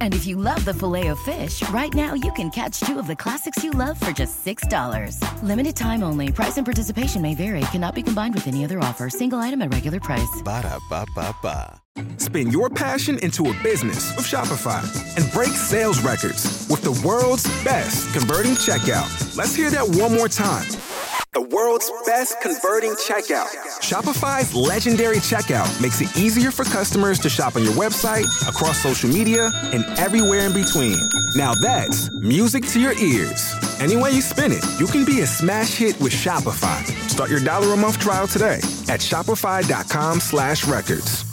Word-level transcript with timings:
And 0.00 0.12
if 0.14 0.26
you 0.26 0.34
love 0.34 0.64
the 0.64 0.74
Filet-O-Fish, 0.74 1.68
right 1.68 1.94
now 1.94 2.14
you 2.14 2.32
can 2.32 2.50
catch 2.50 2.80
two 2.80 2.98
of 2.98 3.06
the 3.06 3.14
classics 3.14 3.62
you 3.62 3.70
love 3.70 3.98
for 4.00 4.10
just 4.10 4.44
$6. 4.44 5.42
Limited 5.44 5.76
time 5.76 6.02
only. 6.02 6.32
Price 6.32 6.56
and 6.56 6.64
participation 6.64 7.22
may 7.22 7.36
vary. 7.36 7.60
Cannot 7.70 7.94
be 7.94 8.02
combined 8.02 8.34
with 8.34 8.48
any 8.48 8.64
other 8.64 8.80
offer. 8.80 9.08
Single 9.08 9.38
item 9.38 9.62
at 9.62 9.72
regular 9.72 10.00
price. 10.00 10.42
Ba 10.44 10.62
da 10.62 10.78
ba 10.90 11.06
ba 11.14 11.32
ba. 11.40 11.80
Spin 12.16 12.50
your 12.50 12.68
passion 12.68 13.18
into 13.20 13.48
a 13.50 13.62
business 13.62 14.14
with 14.16 14.26
Shopify 14.26 14.82
and 15.16 15.32
break 15.32 15.50
sales 15.50 16.00
records 16.00 16.66
with 16.68 16.82
the 16.82 16.92
world's 17.06 17.46
best 17.64 18.12
converting 18.12 18.52
checkout. 18.52 19.36
Let's 19.36 19.54
hear 19.54 19.70
that 19.70 19.86
one 20.00 20.14
more 20.14 20.28
time. 20.28 20.66
The 21.38 21.54
world's 21.54 21.88
best 22.04 22.40
converting 22.40 22.94
checkout. 22.94 23.46
Shopify's 23.78 24.52
legendary 24.56 25.18
checkout 25.18 25.70
makes 25.80 26.00
it 26.00 26.16
easier 26.16 26.50
for 26.50 26.64
customers 26.64 27.20
to 27.20 27.28
shop 27.28 27.54
on 27.54 27.62
your 27.62 27.74
website, 27.74 28.26
across 28.48 28.82
social 28.82 29.08
media, 29.08 29.52
and 29.72 29.84
everywhere 30.00 30.46
in 30.46 30.52
between. 30.52 30.98
Now 31.36 31.54
that's 31.54 32.10
music 32.22 32.66
to 32.70 32.80
your 32.80 32.98
ears. 32.98 33.54
Any 33.78 33.96
way 33.96 34.10
you 34.10 34.20
spin 34.20 34.50
it, 34.50 34.64
you 34.80 34.88
can 34.88 35.04
be 35.04 35.20
a 35.20 35.28
smash 35.28 35.76
hit 35.76 36.00
with 36.00 36.12
Shopify. 36.12 36.84
Start 37.08 37.30
your 37.30 37.44
dollar 37.44 37.72
a 37.72 37.76
month 37.76 38.00
trial 38.00 38.26
today 38.26 38.58
at 38.88 38.98
shopify.com 38.98 40.18
slash 40.18 40.66
records. 40.66 41.24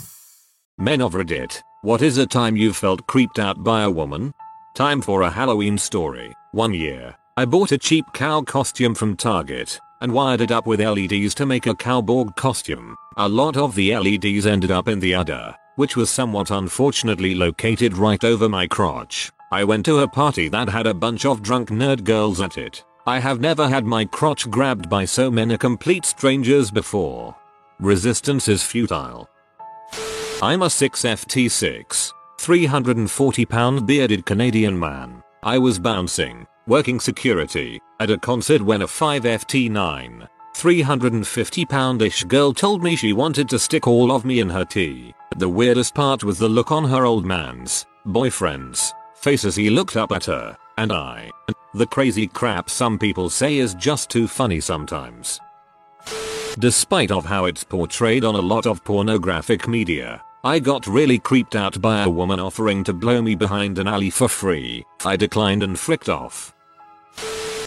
Men 0.78 1.02
of 1.02 1.14
Reddit, 1.14 1.60
what 1.82 2.00
is 2.00 2.16
a 2.16 2.28
time 2.28 2.56
you 2.56 2.72
felt 2.72 3.08
creeped 3.08 3.40
out 3.40 3.64
by 3.64 3.82
a 3.82 3.90
woman? 3.90 4.32
Time 4.76 5.02
for 5.02 5.22
a 5.22 5.30
Halloween 5.30 5.76
story. 5.78 6.32
One 6.52 6.74
year, 6.74 7.16
I 7.36 7.44
bought 7.44 7.72
a 7.72 7.78
cheap 7.78 8.04
cow 8.14 8.42
costume 8.42 8.94
from 8.94 9.16
Target 9.16 9.80
and 10.00 10.12
wired 10.12 10.40
it 10.40 10.50
up 10.50 10.66
with 10.66 10.80
LEDs 10.80 11.34
to 11.34 11.46
make 11.46 11.66
a 11.66 11.74
cowborg 11.74 12.36
costume. 12.36 12.96
A 13.16 13.28
lot 13.28 13.56
of 13.56 13.74
the 13.74 13.96
LEDs 13.96 14.46
ended 14.46 14.70
up 14.70 14.88
in 14.88 15.00
the 15.00 15.14
udder, 15.14 15.54
which 15.76 15.96
was 15.96 16.10
somewhat 16.10 16.50
unfortunately 16.50 17.34
located 17.34 17.96
right 17.96 18.22
over 18.24 18.48
my 18.48 18.66
crotch. 18.66 19.30
I 19.52 19.64
went 19.64 19.84
to 19.86 20.00
a 20.00 20.08
party 20.08 20.48
that 20.48 20.68
had 20.68 20.86
a 20.86 20.94
bunch 20.94 21.24
of 21.24 21.42
drunk 21.42 21.70
nerd 21.70 22.04
girls 22.04 22.40
at 22.40 22.58
it. 22.58 22.84
I 23.06 23.20
have 23.20 23.40
never 23.40 23.68
had 23.68 23.84
my 23.86 24.04
crotch 24.04 24.50
grabbed 24.50 24.90
by 24.90 25.04
so 25.04 25.30
many 25.30 25.56
complete 25.56 26.04
strangers 26.04 26.70
before. 26.70 27.36
Resistance 27.78 28.48
is 28.48 28.64
futile. 28.64 29.28
I'm 30.42 30.62
a 30.62 30.66
6FT6, 30.66 32.12
340 32.40 33.46
pound 33.46 33.86
bearded 33.86 34.26
Canadian 34.26 34.78
man. 34.78 35.22
I 35.42 35.58
was 35.58 35.78
bouncing, 35.78 36.46
working 36.66 36.98
security, 36.98 37.80
at 38.00 38.10
a 38.10 38.18
concert 38.18 38.60
when 38.60 38.82
a 38.82 38.86
5FT9, 38.86 40.28
350 40.54 41.64
poundish 41.66 42.24
girl 42.24 42.52
told 42.52 42.82
me 42.82 42.96
she 42.96 43.12
wanted 43.12 43.48
to 43.48 43.58
stick 43.58 43.86
all 43.86 44.10
of 44.10 44.24
me 44.24 44.40
in 44.40 44.50
her 44.50 44.64
tea. 44.64 45.14
The 45.36 45.48
weirdest 45.48 45.94
part 45.94 46.24
was 46.24 46.38
the 46.38 46.48
look 46.48 46.72
on 46.72 46.84
her 46.84 47.04
old 47.04 47.24
man's, 47.24 47.86
boyfriend's, 48.06 48.92
face 49.14 49.44
as 49.44 49.54
he 49.54 49.70
looked 49.70 49.96
up 49.96 50.12
at 50.12 50.24
her, 50.24 50.56
and 50.78 50.92
I. 50.92 51.30
The 51.74 51.86
crazy 51.86 52.26
crap 52.26 52.70
some 52.70 52.98
people 52.98 53.28
say 53.28 53.58
is 53.58 53.74
just 53.74 54.10
too 54.10 54.26
funny 54.26 54.60
sometimes. 54.60 55.40
Despite 56.58 57.10
of 57.10 57.26
how 57.26 57.44
it's 57.44 57.64
portrayed 57.64 58.24
on 58.24 58.34
a 58.34 58.40
lot 58.40 58.66
of 58.66 58.82
pornographic 58.82 59.68
media, 59.68 60.22
I 60.42 60.58
got 60.58 60.86
really 60.86 61.18
creeped 61.18 61.54
out 61.54 61.80
by 61.82 62.02
a 62.02 62.08
woman 62.08 62.40
offering 62.40 62.82
to 62.84 62.94
blow 62.94 63.20
me 63.20 63.34
behind 63.34 63.78
an 63.78 63.86
alley 63.86 64.10
for 64.10 64.28
free. 64.28 64.86
I 65.04 65.16
declined 65.16 65.62
and 65.62 65.78
fricked 65.78 66.08
off. 66.08 66.54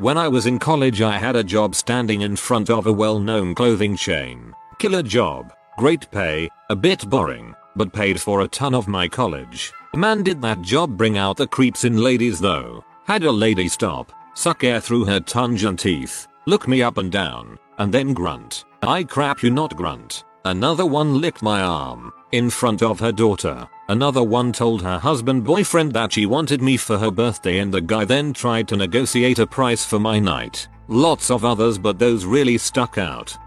When 0.02 0.18
I 0.18 0.30
was 0.30 0.46
in 0.46 0.60
college 0.60 1.02
I 1.02 1.18
had 1.18 1.36
a 1.36 1.44
job 1.44 1.76
standing 1.76 2.22
in 2.22 2.38
front 2.38 2.70
of 2.70 2.88
a 2.88 2.94
well-known 2.94 3.54
clothing 3.54 3.98
chain. 3.98 4.54
Killer 4.78 5.04
job, 5.04 5.52
great 5.78 6.10
pay, 6.10 6.48
a 6.70 6.76
bit 6.76 7.10
boring, 7.10 7.54
but 7.76 7.92
paid 7.92 8.22
for 8.22 8.40
a 8.40 8.48
ton 8.48 8.74
of 8.74 8.88
my 8.88 9.10
college. 9.10 9.74
Man 9.94 10.24
did 10.24 10.42
that 10.42 10.62
job 10.62 10.96
bring 10.96 11.18
out 11.18 11.36
the 11.36 11.48
creeps 11.48 11.84
in 11.84 11.98
ladies 11.98 12.40
though. 12.40 12.82
Had 13.08 13.26
a 13.26 13.32
lady 13.32 13.68
stop, 13.68 14.14
suck 14.36 14.64
air 14.64 14.80
through 14.80 15.04
her 15.04 15.20
tongue 15.20 15.62
and 15.66 15.78
teeth, 15.78 16.28
look 16.46 16.66
me 16.66 16.82
up 16.82 16.98
and 16.98 17.12
down, 17.12 17.60
and 17.78 17.94
then 17.94 18.14
grunt. 18.14 18.64
I 18.82 19.04
crap 19.04 19.44
you 19.44 19.50
not 19.50 19.76
grunt. 19.76 20.24
Another 20.50 20.84
one 20.84 21.22
licked 21.22 21.44
my 21.44 21.62
arm, 21.62 22.12
in 22.32 22.50
front 22.50 22.82
of 22.82 23.00
her 23.00 23.12
daughter. 23.12 23.70
Another 23.88 24.24
one 24.24 24.52
told 24.52 24.82
her 24.82 24.98
husband 24.98 25.44
boyfriend 25.44 25.94
that 25.94 26.14
she 26.14 26.26
wanted 26.26 26.60
me 26.60 26.76
for 26.76 26.98
her 26.98 27.12
birthday 27.12 27.60
and 27.60 27.72
the 27.72 27.80
guy 27.80 28.04
then 28.04 28.34
tried 28.34 28.68
to 28.70 28.76
negotiate 28.76 29.38
a 29.38 29.46
price 29.46 29.86
for 29.86 30.00
my 30.00 30.18
night. 30.18 30.68
Lots 30.88 31.30
of 31.30 31.46
others 31.46 31.78
but 31.78 32.00
those 32.00 32.26
really 32.26 32.58
stuck 32.58 32.98
out. 32.98 33.38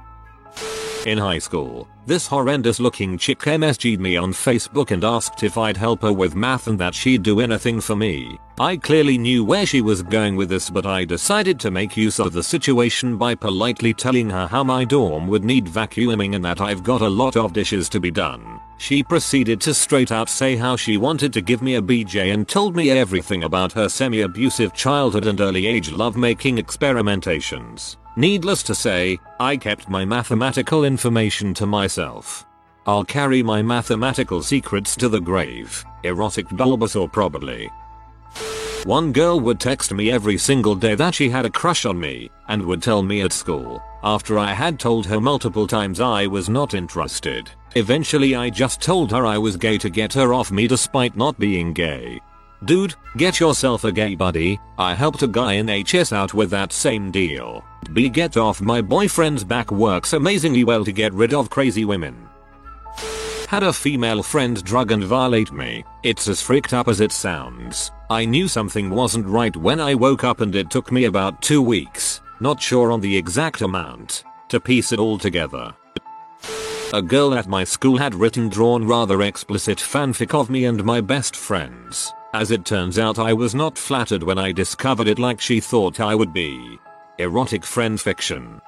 In 1.05 1.19
high 1.19 1.41
school, 1.41 1.89
this 2.07 2.29
horrendous 2.29 2.79
looking 2.79 3.19
chick 3.19 3.41
MSG'd 3.41 3.99
me 3.99 4.17
on 4.17 4.33
Facebook 4.33 4.93
and 4.93 5.03
asked 5.03 5.43
if 5.43 5.59
I'd 5.59 5.77
help 5.77 6.03
her 6.03 6.13
with 6.13 6.37
math 6.37 6.69
and 6.69 6.79
that 6.79 6.95
she'd 6.95 7.25
do 7.25 7.41
anything 7.41 7.81
for 7.81 7.97
me. 7.97 8.39
I 8.59 8.77
clearly 8.77 9.17
knew 9.17 9.45
where 9.45 9.65
she 9.65 9.81
was 9.81 10.03
going 10.03 10.37
with 10.37 10.51
this 10.51 10.69
but 10.69 10.85
I 10.85 11.05
decided 11.05 11.59
to 11.61 11.71
make 11.71 11.97
use 11.97 12.19
of 12.19 12.33
the 12.33 12.43
situation 12.43 13.17
by 13.17 13.35
politely 13.35 13.95
telling 13.95 14.29
her 14.29 14.47
how 14.47 14.63
my 14.63 14.85
dorm 14.85 15.27
would 15.29 15.43
need 15.43 15.67
vacuuming 15.67 16.35
and 16.35 16.45
that 16.45 16.61
I've 16.61 16.83
got 16.83 17.01
a 17.01 17.09
lot 17.09 17.37
of 17.37 17.55
dishes 17.55 17.89
to 17.89 18.01
be 18.01 18.11
done. 18.11 18.61
She 18.77 19.03
proceeded 19.03 19.61
to 19.63 19.73
straight 19.73 20.13
out 20.13 20.29
say 20.29 20.55
how 20.55 20.77
she 20.77 20.99
wanted 20.99 21.33
to 21.33 21.41
give 21.41 21.63
me 21.63 21.77
a 21.77 21.83
BJ 21.83 22.35
and 22.35 22.47
told 22.47 22.77
me 22.77 22.91
everything 22.91 23.45
about 23.45 23.73
her 23.73 23.89
semi-abusive 23.89 24.75
childhood 24.75 25.27
and 25.27 25.41
early 25.41 25.67
age 25.67 25.91
lovemaking 25.91 26.59
experimentations. 26.59 27.97
Needless 28.17 28.63
to 28.65 28.75
say, 28.75 29.19
I 29.41 29.57
kept 29.57 29.89
my 29.89 30.05
mathematical 30.05 30.85
information 30.85 31.55
to 31.55 31.65
myself. 31.65 32.45
I'll 32.87 33.05
carry 33.05 33.43
my 33.43 33.63
mathematical 33.63 34.43
secrets 34.43 34.95
to 34.97 35.09
the 35.09 35.21
grave, 35.21 35.85
erotic 36.03 36.49
Bulbasaur 36.49 37.11
probably. 37.11 37.71
One 38.85 39.13
girl 39.13 39.39
would 39.39 39.61
text 39.61 39.93
me 39.93 40.11
every 40.11 40.37
single 40.37 40.75
day 40.75 40.97
that 40.97 41.15
she 41.15 41.29
had 41.29 41.47
a 41.47 41.51
crush 41.51 41.85
on 41.85 42.01
me, 42.01 42.31
and 42.49 42.63
would 42.65 42.83
tell 42.83 43.03
me 43.03 43.21
at 43.21 43.33
school, 43.33 43.81
after 44.03 44.39
I 44.39 44.53
had 44.53 44.81
told 44.81 45.07
her 45.07 45.21
multiple 45.21 45.69
times 45.69 46.01
I 46.01 46.27
was 46.27 46.49
not 46.49 46.75
interested. 46.75 47.49
Eventually 47.77 48.35
I 48.35 48.51
just 48.51 48.81
told 48.83 49.13
her 49.13 49.25
I 49.25 49.39
was 49.39 49.57
gay 49.57 49.79
to 49.79 49.89
get 49.89 50.13
her 50.15 50.35
off 50.35 50.51
me 50.51 50.67
despite 50.67 51.17
not 51.17 51.39
being 51.39 51.73
gay. 51.73 52.21
Dude, 52.65 52.95
get 53.17 53.41
yourself 53.41 53.85
a 53.85 53.93
gay 53.93 54.15
buddy, 54.15 54.59
I 54.79 54.95
helped 54.95 55.23
a 55.23 55.29
guy 55.29 55.55
in 55.55 55.69
HS 55.69 56.13
out 56.13 56.35
with 56.35 56.51
that 56.51 56.73
same 56.73 57.11
deal. 57.11 57.65
B 57.93 58.09
get 58.09 58.37
off 58.37 58.61
my 58.61 58.81
boyfriend's 58.81 59.45
back 59.45 59.71
works 59.71 60.13
amazingly 60.13 60.65
well 60.65 60.85
to 60.85 60.93
get 60.93 61.13
rid 61.13 61.35
of 61.35 61.51
crazy 61.51 61.85
women. 61.85 62.29
Had 63.49 63.63
a 63.63 63.73
female 63.73 64.23
friend 64.23 64.63
drug 64.65 64.93
and 64.93 65.05
violate 65.05 65.53
me, 65.53 65.85
it's 66.03 66.29
as 66.29 66.41
freaked 66.41 66.73
up 66.73 66.89
as 66.89 67.01
it 67.01 67.13
sounds. 67.13 67.91
I 68.13 68.27
knew 68.27 68.47
something 68.47 68.91
wasn't 68.91 69.27
right 69.27 69.57
when 69.57 69.81
I 69.81 69.95
woke 69.95 70.23
up 70.23 70.43
and 70.43 70.55
it 70.55 70.69
took 70.69 70.93
me 70.93 71.07
about 71.07 71.41
2 71.41 71.63
weeks, 71.63 72.21
not 72.41 72.61
sure 72.61 72.93
on 72.93 73.01
the 73.01 73.17
exact 73.17 73.63
amount, 73.63 74.23
to 74.51 74.61
piece 74.61 74.93
it 74.93 74.99
all 74.99 75.17
together. 75.17 75.73
A 76.93 77.01
girl 77.01 77.33
at 77.33 77.49
my 77.49 77.65
school 77.65 77.97
had 77.97 78.15
written 78.15 78.51
drawn 78.51 78.87
rather 78.87 79.23
explicit 79.23 79.79
fanfic 79.79 80.39
of 80.39 80.51
me 80.51 80.67
and 80.67 80.85
my 80.85 81.01
best 81.01 81.35
friends. 81.35 82.13
As 82.35 82.51
it 82.51 82.67
turns 82.67 82.99
out 82.99 83.19
I 83.19 83.33
was 83.33 83.55
not 83.55 83.79
flattered 83.79 84.23
when 84.23 84.37
I 84.37 84.53
discovered 84.53 85.09
it 85.09 85.19
like 85.19 85.41
she 85.41 85.59
thought 85.59 85.99
I 85.99 86.15
would 86.15 86.35
be. 86.35 86.79
Erotic 87.19 87.65
friend 87.65 87.99
fiction. 87.99 88.61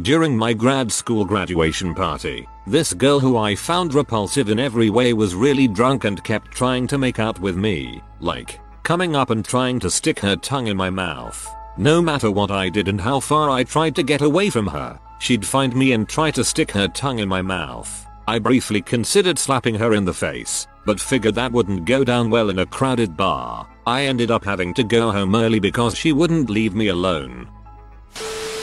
During 0.00 0.34
my 0.38 0.54
grad 0.54 0.90
school 0.90 1.22
graduation 1.26 1.94
party, 1.94 2.48
this 2.66 2.94
girl 2.94 3.20
who 3.20 3.36
I 3.36 3.54
found 3.54 3.92
repulsive 3.92 4.48
in 4.48 4.58
every 4.58 4.88
way 4.88 5.12
was 5.12 5.34
really 5.34 5.68
drunk 5.68 6.04
and 6.04 6.24
kept 6.24 6.50
trying 6.50 6.86
to 6.86 6.96
make 6.96 7.18
out 7.18 7.38
with 7.40 7.58
me, 7.58 8.00
like, 8.18 8.58
coming 8.84 9.14
up 9.14 9.28
and 9.28 9.44
trying 9.44 9.78
to 9.80 9.90
stick 9.90 10.18
her 10.20 10.34
tongue 10.34 10.68
in 10.68 10.78
my 10.78 10.88
mouth. 10.88 11.46
No 11.76 12.00
matter 12.00 12.30
what 12.30 12.50
I 12.50 12.70
did 12.70 12.88
and 12.88 12.98
how 12.98 13.20
far 13.20 13.50
I 13.50 13.64
tried 13.64 13.94
to 13.96 14.02
get 14.02 14.22
away 14.22 14.48
from 14.48 14.66
her, 14.66 14.98
she'd 15.18 15.44
find 15.44 15.76
me 15.76 15.92
and 15.92 16.08
try 16.08 16.30
to 16.30 16.42
stick 16.42 16.70
her 16.70 16.88
tongue 16.88 17.18
in 17.18 17.28
my 17.28 17.42
mouth. 17.42 18.06
I 18.26 18.38
briefly 18.38 18.80
considered 18.80 19.38
slapping 19.38 19.74
her 19.74 19.92
in 19.92 20.06
the 20.06 20.14
face, 20.14 20.66
but 20.86 21.00
figured 21.00 21.34
that 21.34 21.52
wouldn't 21.52 21.84
go 21.84 22.02
down 22.02 22.30
well 22.30 22.48
in 22.48 22.60
a 22.60 22.66
crowded 22.66 23.14
bar. 23.14 23.68
I 23.86 24.04
ended 24.04 24.30
up 24.30 24.42
having 24.44 24.72
to 24.74 24.84
go 24.84 25.10
home 25.10 25.34
early 25.34 25.60
because 25.60 25.94
she 25.94 26.12
wouldn't 26.12 26.48
leave 26.48 26.74
me 26.74 26.88
alone. 26.88 27.46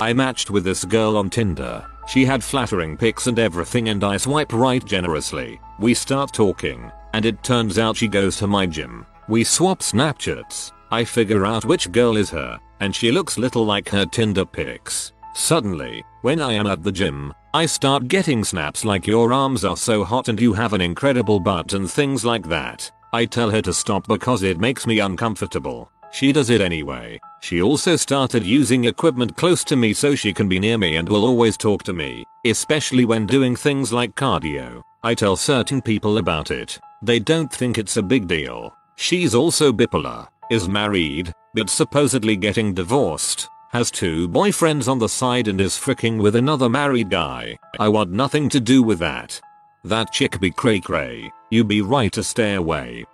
I 0.01 0.13
matched 0.13 0.50
with 0.50 0.63
this 0.63 0.86
girl 0.86 1.18
on 1.18 1.30
Tinder. 1.30 1.86
She 2.07 2.24
had 2.24 2.42
flattering 2.42 2.96
pics 2.96 3.28
and 3.28 3.38
everything 3.38 3.90
and 3.90 4.01
I 4.04 4.16
swipe 4.16 4.54
right 4.54 4.84
generously. 4.84 5.60
We 5.78 5.94
start 5.94 6.31
talking, 6.31 6.90
and 7.13 7.25
it 7.25 7.44
turns 7.44 7.78
out 7.78 7.98
she 7.98 8.07
goes 8.07 8.38
to 8.38 8.48
my 8.48 8.66
gym. 8.66 9.06
We 9.28 9.44
swap 9.44 9.80
Snapchats. 9.80 10.72
I 10.90 11.04
figure 11.04 11.46
out 11.46 11.66
which 11.66 11.92
girl 11.92 12.16
is 12.16 12.30
her, 12.30 12.60
and 12.80 12.96
she 12.96 13.12
looks 13.12 13.38
little 13.38 13.66
like 13.66 13.90
her 13.90 14.06
Tinder 14.06 14.46
pics. 14.46 15.12
Suddenly, 15.36 16.04
when 16.22 16.42
I 16.42 16.54
am 16.54 16.68
at 16.68 16.81
the 16.81 16.92
gym, 16.92 17.34
I 17.54 17.66
start 17.66 18.07
getting 18.07 18.44
snaps 18.44 18.86
like 18.86 19.06
your 19.06 19.34
arms 19.34 19.66
are 19.66 19.78
so 19.78 20.04
hot 20.04 20.30
and 20.30 20.40
you 20.40 20.54
have 20.54 20.74
an 20.74 20.81
incredible 20.81 21.40
butt 21.40 21.74
and 21.74 21.92
things 21.92 22.24
like 22.24 22.48
that. 22.48 22.90
I 23.12 23.25
tell 23.25 23.50
her 23.51 23.62
to 23.63 23.74
stop 23.74 24.07
because 24.07 24.44
it 24.44 24.60
makes 24.60 24.88
me 24.88 25.00
uncomfortable. 25.00 25.92
She 26.11 26.31
does 26.31 26.50
it 26.50 26.61
anyway. 26.61 27.19
She 27.41 27.61
also 27.61 27.95
started 27.95 28.44
using 28.44 28.85
equipment 28.85 29.38
close 29.38 29.63
to 29.65 29.75
me 29.75 29.94
so 29.94 30.15
she 30.15 30.33
can 30.33 30.50
be 30.50 30.59
near 30.59 30.77
me 30.77 30.95
and 30.97 31.07
will 31.07 31.25
always 31.25 31.57
talk 31.57 31.83
to 31.83 31.94
me, 31.94 32.25
especially 32.45 33.06
when 33.06 33.25
doing 33.25 33.56
things 33.56 33.94
like 33.94 34.15
cardio. 34.15 34.81
I 35.03 35.13
tell 35.15 35.35
certain 35.35 35.81
people 35.81 36.17
about 36.17 36.51
it. 36.51 36.79
They 37.01 37.19
don't 37.19 37.51
think 37.51 37.77
it's 37.77 37.97
a 37.97 38.03
big 38.03 38.27
deal. 38.27 38.73
She's 38.97 39.33
also 39.33 39.71
bipolar, 39.71 40.27
is 40.51 40.67
married, 40.67 41.33
but 41.53 41.69
supposedly 41.69 42.35
getting 42.35 42.73
divorced, 42.73 43.47
has 43.71 43.89
two 43.91 44.27
boyfriends 44.27 44.89
on 44.89 45.00
the 45.00 45.07
side 45.07 45.47
and 45.47 45.62
is 45.62 45.75
fricking 45.77 46.21
with 46.21 46.35
another 46.35 46.67
married 46.67 47.09
guy. 47.09 47.57
I 47.79 47.88
want 47.88 48.12
nothing 48.12 48.50
to 48.50 48.59
do 48.59 48.83
with 48.83 49.00
that. 49.00 49.39
That 49.85 50.12
chick 50.12 50.39
be 50.41 50.51
cray 50.51 50.81
cray. 50.81 51.31
You 51.50 51.63
be 51.63 51.81
right 51.81 52.12
to 52.12 52.23
stay 52.23 52.55
away. 52.55 53.05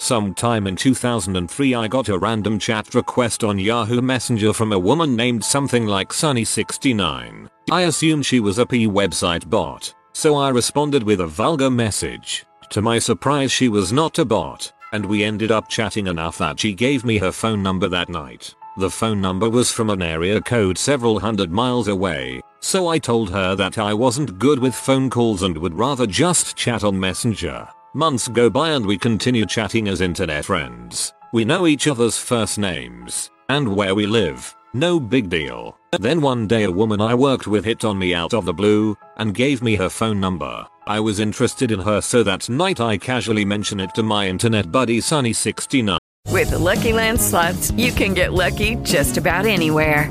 Sometime 0.00 0.66
in 0.68 0.76
2003 0.76 1.74
I 1.74 1.88
got 1.88 2.08
a 2.08 2.18
random 2.18 2.58
chat 2.58 2.94
request 2.94 3.42
on 3.42 3.58
Yahoo 3.58 4.00
Messenger 4.00 4.52
from 4.52 4.72
a 4.72 4.78
woman 4.78 5.16
named 5.16 5.44
something 5.44 5.86
like 5.86 6.10
Sunny69. 6.10 7.48
I 7.70 7.82
assumed 7.82 8.24
she 8.24 8.40
was 8.40 8.58
a 8.58 8.64
P 8.66 8.86
website 8.86 9.50
bot, 9.50 9.92
so 10.12 10.36
I 10.36 10.50
responded 10.50 11.02
with 11.02 11.20
a 11.20 11.26
vulgar 11.26 11.68
message. 11.68 12.46
To 12.70 12.80
my 12.80 12.98
surprise 12.98 13.50
she 13.50 13.68
was 13.68 13.92
not 13.92 14.18
a 14.18 14.24
bot, 14.24 14.72
and 14.92 15.04
we 15.04 15.24
ended 15.24 15.50
up 15.50 15.68
chatting 15.68 16.06
enough 16.06 16.38
that 16.38 16.60
she 16.60 16.74
gave 16.74 17.04
me 17.04 17.18
her 17.18 17.32
phone 17.32 17.62
number 17.62 17.88
that 17.88 18.08
night. 18.08 18.54
The 18.78 18.90
phone 18.90 19.20
number 19.20 19.50
was 19.50 19.72
from 19.72 19.90
an 19.90 20.00
area 20.00 20.40
code 20.40 20.78
several 20.78 21.18
hundred 21.18 21.50
miles 21.50 21.88
away, 21.88 22.40
so 22.60 22.86
I 22.86 22.98
told 22.98 23.30
her 23.30 23.56
that 23.56 23.76
I 23.76 23.92
wasn't 23.94 24.38
good 24.38 24.60
with 24.60 24.74
phone 24.74 25.10
calls 25.10 25.42
and 25.42 25.58
would 25.58 25.74
rather 25.74 26.06
just 26.06 26.56
chat 26.56 26.84
on 26.84 26.98
Messenger. 27.00 27.68
Months 27.94 28.28
go 28.28 28.50
by 28.50 28.70
and 28.70 28.84
we 28.84 28.98
continue 28.98 29.46
chatting 29.46 29.88
as 29.88 30.02
internet 30.02 30.44
friends. 30.44 31.14
We 31.32 31.46
know 31.46 31.66
each 31.66 31.86
other's 31.86 32.18
first 32.18 32.58
names 32.58 33.30
and 33.48 33.74
where 33.74 33.94
we 33.94 34.06
live. 34.06 34.54
No 34.74 35.00
big 35.00 35.30
deal. 35.30 35.78
Then 35.98 36.20
one 36.20 36.46
day 36.46 36.64
a 36.64 36.70
woman 36.70 37.00
I 37.00 37.14
worked 37.14 37.46
with 37.46 37.64
hit 37.64 37.86
on 37.86 37.98
me 37.98 38.12
out 38.12 38.34
of 38.34 38.44
the 38.44 38.52
blue 38.52 38.94
and 39.16 39.34
gave 39.34 39.62
me 39.62 39.76
her 39.76 39.88
phone 39.88 40.20
number. 40.20 40.66
I 40.86 41.00
was 41.00 41.18
interested 41.18 41.72
in 41.72 41.80
her 41.80 42.02
so 42.02 42.22
that 42.24 42.50
night 42.50 42.78
I 42.78 42.98
casually 42.98 43.46
mention 43.46 43.80
it 43.80 43.94
to 43.94 44.02
my 44.02 44.28
internet 44.28 44.70
buddy 44.70 44.98
Sunny69. 44.98 45.96
With 46.28 46.50
the 46.50 46.58
Lucky 46.58 46.92
Land 46.92 47.18
slots, 47.18 47.70
you 47.70 47.90
can 47.90 48.12
get 48.12 48.34
lucky 48.34 48.76
just 48.82 49.16
about 49.16 49.46
anywhere. 49.46 50.10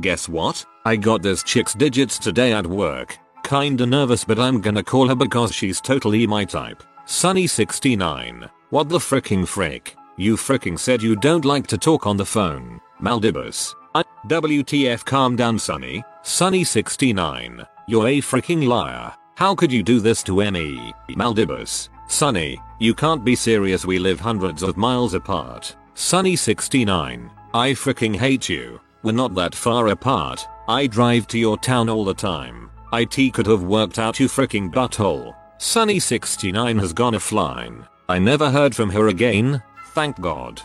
Guess 0.00 0.28
what? 0.28 0.64
I 0.84 0.96
got 0.96 1.22
this 1.22 1.42
chick's 1.42 1.74
digits 1.74 2.18
today 2.18 2.52
at 2.52 2.66
work. 2.66 3.18
Kinda 3.44 3.86
nervous 3.86 4.24
but 4.24 4.38
I'm 4.38 4.60
gonna 4.60 4.82
call 4.82 5.08
her 5.08 5.14
because 5.14 5.54
she's 5.54 5.80
totally 5.80 6.26
my 6.26 6.44
type. 6.44 6.82
Sunny69. 7.06 8.50
What 8.70 8.88
the 8.88 8.98
fricking 8.98 9.46
frick? 9.46 9.96
You 10.16 10.36
fricking 10.36 10.78
said 10.78 11.02
you 11.02 11.16
don't 11.16 11.44
like 11.44 11.66
to 11.68 11.78
talk 11.78 12.06
on 12.06 12.16
the 12.16 12.26
phone. 12.26 12.80
Maldibus. 13.00 13.74
I- 13.94 14.04
WTF 14.26 15.04
calm 15.04 15.36
down 15.36 15.58
Sunny. 15.58 16.02
Sunny69. 16.24 17.64
You're 17.86 18.08
a 18.08 18.20
freaking 18.20 18.66
liar. 18.66 19.12
How 19.36 19.54
could 19.54 19.70
you 19.70 19.82
do 19.82 20.00
this 20.00 20.22
to 20.24 20.50
me? 20.50 20.92
Maldibus. 21.10 21.88
Sunny, 22.08 22.58
you 22.78 22.94
can't 22.94 23.24
be 23.24 23.36
serious 23.36 23.84
we 23.86 23.98
live 23.98 24.20
hundreds 24.20 24.62
of 24.62 24.76
miles 24.76 25.14
apart. 25.14 25.76
Sunny69. 25.94 27.30
I 27.54 27.70
freaking 27.70 28.16
hate 28.16 28.48
you. 28.48 28.80
We're 29.06 29.12
not 29.12 29.36
that 29.36 29.54
far 29.54 29.86
apart. 29.86 30.48
I 30.66 30.88
drive 30.88 31.28
to 31.28 31.38
your 31.38 31.56
town 31.58 31.88
all 31.88 32.04
the 32.04 32.12
time. 32.12 32.72
IT 32.92 33.34
could 33.34 33.46
have 33.46 33.62
worked 33.62 34.00
out 34.00 34.18
you 34.18 34.26
freaking 34.26 34.68
butthole. 34.68 35.32
Sunny69 35.58 36.80
has 36.80 36.92
gone 36.92 37.12
offline. 37.14 37.86
I 38.08 38.18
never 38.18 38.50
heard 38.50 38.74
from 38.74 38.90
her 38.90 39.06
again. 39.06 39.62
Thank 39.94 40.20
God. 40.20 40.60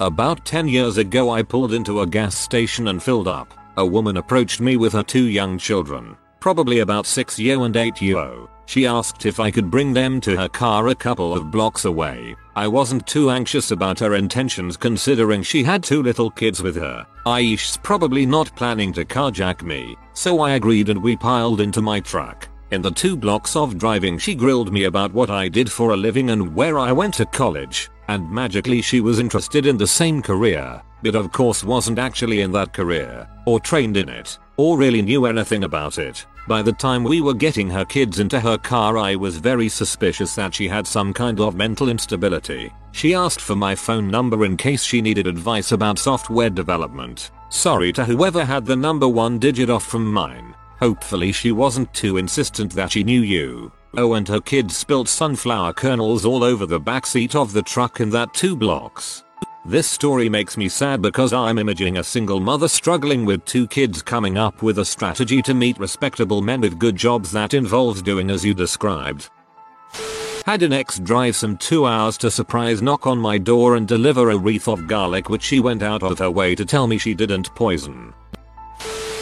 About 0.00 0.44
10 0.44 0.68
years 0.68 0.98
ago 0.98 1.30
I 1.30 1.42
pulled 1.42 1.72
into 1.72 2.02
a 2.02 2.06
gas 2.06 2.38
station 2.38 2.86
and 2.86 3.02
filled 3.02 3.26
up. 3.26 3.52
A 3.76 3.84
woman 3.84 4.18
approached 4.18 4.60
me 4.60 4.76
with 4.76 4.92
her 4.92 5.02
two 5.02 5.24
young 5.24 5.58
children, 5.58 6.16
probably 6.38 6.78
about 6.78 7.06
6 7.06 7.40
year 7.40 7.60
and 7.64 7.76
8 7.76 8.00
year. 8.00 8.46
She 8.66 8.84
asked 8.84 9.24
if 9.26 9.38
I 9.38 9.50
could 9.50 9.70
bring 9.70 9.92
them 9.92 10.20
to 10.22 10.36
her 10.36 10.48
car 10.48 10.88
a 10.88 10.94
couple 10.94 11.32
of 11.32 11.50
blocks 11.50 11.84
away. 11.84 12.36
I 12.56 12.66
wasn't 12.66 13.06
too 13.06 13.30
anxious 13.30 13.70
about 13.70 14.00
her 14.00 14.14
intentions 14.14 14.76
considering 14.76 15.42
she 15.42 15.62
had 15.62 15.82
two 15.82 16.02
little 16.02 16.30
kids 16.30 16.62
with 16.62 16.76
her. 16.76 17.06
Aish's 17.26 17.76
probably 17.76 18.26
not 18.26 18.54
planning 18.56 18.92
to 18.94 19.04
carjack 19.04 19.62
me, 19.62 19.96
so 20.14 20.40
I 20.40 20.52
agreed 20.52 20.88
and 20.88 21.02
we 21.02 21.16
piled 21.16 21.60
into 21.60 21.80
my 21.80 22.00
truck. 22.00 22.48
In 22.72 22.82
the 22.82 22.90
two 22.90 23.16
blocks 23.16 23.54
of 23.54 23.78
driving 23.78 24.18
she 24.18 24.34
grilled 24.34 24.72
me 24.72 24.84
about 24.84 25.12
what 25.12 25.30
I 25.30 25.48
did 25.48 25.70
for 25.70 25.92
a 25.92 25.96
living 25.96 26.30
and 26.30 26.54
where 26.54 26.78
I 26.78 26.90
went 26.90 27.14
to 27.14 27.26
college, 27.26 27.88
and 28.08 28.30
magically 28.30 28.82
she 28.82 29.00
was 29.00 29.18
interested 29.18 29.66
in 29.66 29.76
the 29.76 29.86
same 29.86 30.22
career, 30.22 30.82
but 31.02 31.14
of 31.14 31.32
course 31.32 31.64
wasn't 31.64 31.98
actually 31.98 32.40
in 32.40 32.52
that 32.52 32.72
career, 32.72 33.28
or 33.46 33.60
trained 33.60 33.96
in 33.96 34.08
it, 34.08 34.38
or 34.56 34.78
really 34.78 35.02
knew 35.02 35.26
anything 35.26 35.64
about 35.64 35.98
it. 35.98 36.26
By 36.48 36.62
the 36.62 36.72
time 36.72 37.02
we 37.02 37.20
were 37.20 37.34
getting 37.34 37.68
her 37.70 37.84
kids 37.84 38.20
into 38.20 38.38
her 38.38 38.56
car 38.56 38.96
I 38.96 39.16
was 39.16 39.38
very 39.38 39.68
suspicious 39.68 40.34
that 40.36 40.54
she 40.54 40.68
had 40.68 40.86
some 40.86 41.12
kind 41.12 41.40
of 41.40 41.56
mental 41.56 41.88
instability. 41.88 42.72
She 42.92 43.14
asked 43.14 43.40
for 43.40 43.56
my 43.56 43.74
phone 43.74 44.08
number 44.08 44.44
in 44.44 44.56
case 44.56 44.84
she 44.84 45.02
needed 45.02 45.26
advice 45.26 45.72
about 45.72 45.98
software 45.98 46.50
development. 46.50 47.30
Sorry 47.48 47.92
to 47.92 48.04
whoever 48.04 48.44
had 48.44 48.64
the 48.64 48.76
number 48.76 49.08
one 49.08 49.38
digit 49.38 49.70
off 49.70 49.84
from 49.84 50.12
mine. 50.12 50.54
Hopefully 50.78 51.32
she 51.32 51.52
wasn't 51.52 51.92
too 51.94 52.16
insistent 52.16 52.72
that 52.74 52.92
she 52.92 53.02
knew 53.02 53.22
you. 53.22 53.72
Oh 53.98 54.12
and 54.12 54.28
her 54.28 54.40
kids 54.40 54.76
spilt 54.76 55.08
sunflower 55.08 55.72
kernels 55.72 56.26
all 56.26 56.44
over 56.44 56.66
the 56.66 56.80
backseat 56.80 57.34
of 57.34 57.54
the 57.54 57.62
truck 57.62 58.00
in 58.00 58.10
that 58.10 58.34
two 58.34 58.54
blocks. 58.54 59.24
This 59.64 59.86
story 59.86 60.28
makes 60.28 60.56
me 60.56 60.68
sad 60.68 61.00
because 61.00 61.32
I'm 61.32 61.58
imaging 61.58 61.96
a 61.96 62.04
single 62.04 62.38
mother 62.38 62.68
struggling 62.68 63.24
with 63.24 63.44
two 63.46 63.66
kids 63.66 64.02
coming 64.02 64.36
up 64.36 64.62
with 64.62 64.78
a 64.78 64.84
strategy 64.84 65.40
to 65.42 65.54
meet 65.54 65.78
respectable 65.78 66.42
men 66.42 66.60
with 66.60 66.78
good 66.78 66.94
jobs 66.94 67.32
that 67.32 67.54
involves 67.54 68.02
doing 68.02 68.30
as 68.30 68.44
you 68.44 68.52
described. 68.52 69.30
Had 70.44 70.62
an 70.62 70.72
ex 70.72 70.98
drive 71.00 71.34
some 71.34 71.56
2 71.56 71.86
hours 71.86 72.16
to 72.18 72.30
surprise 72.30 72.82
knock 72.82 73.06
on 73.06 73.18
my 73.18 73.38
door 73.38 73.76
and 73.76 73.88
deliver 73.88 74.30
a 74.30 74.36
wreath 74.36 74.68
of 74.68 74.86
garlic 74.86 75.28
which 75.30 75.42
she 75.42 75.58
went 75.58 75.82
out 75.82 76.02
of 76.02 76.18
her 76.20 76.30
way 76.30 76.54
to 76.54 76.64
tell 76.64 76.86
me 76.86 76.98
she 76.98 77.14
didn't 77.14 77.52
poison. 77.54 78.12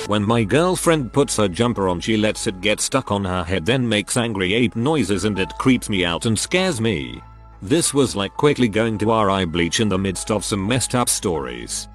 When 0.06 0.22
my 0.22 0.44
girlfriend 0.44 1.14
puts 1.14 1.38
her 1.38 1.48
jumper 1.48 1.88
on 1.88 1.98
she 1.98 2.18
lets 2.18 2.46
it 2.46 2.60
get 2.60 2.78
stuck 2.80 3.10
on 3.10 3.24
her 3.24 3.42
head 3.42 3.64
then 3.64 3.88
makes 3.88 4.18
angry 4.18 4.52
ape 4.52 4.76
noises 4.76 5.24
and 5.24 5.38
it 5.38 5.56
creeps 5.56 5.88
me 5.88 6.04
out 6.04 6.26
and 6.26 6.38
scares 6.38 6.78
me. 6.78 7.22
This 7.62 7.94
was 7.94 8.14
like 8.14 8.36
quickly 8.36 8.68
going 8.68 8.98
to 8.98 9.10
RI 9.10 9.46
bleach 9.46 9.80
in 9.80 9.88
the 9.88 9.96
midst 9.96 10.30
of 10.30 10.44
some 10.44 10.66
messed 10.66 10.94
up 10.94 11.08
stories. 11.08 11.88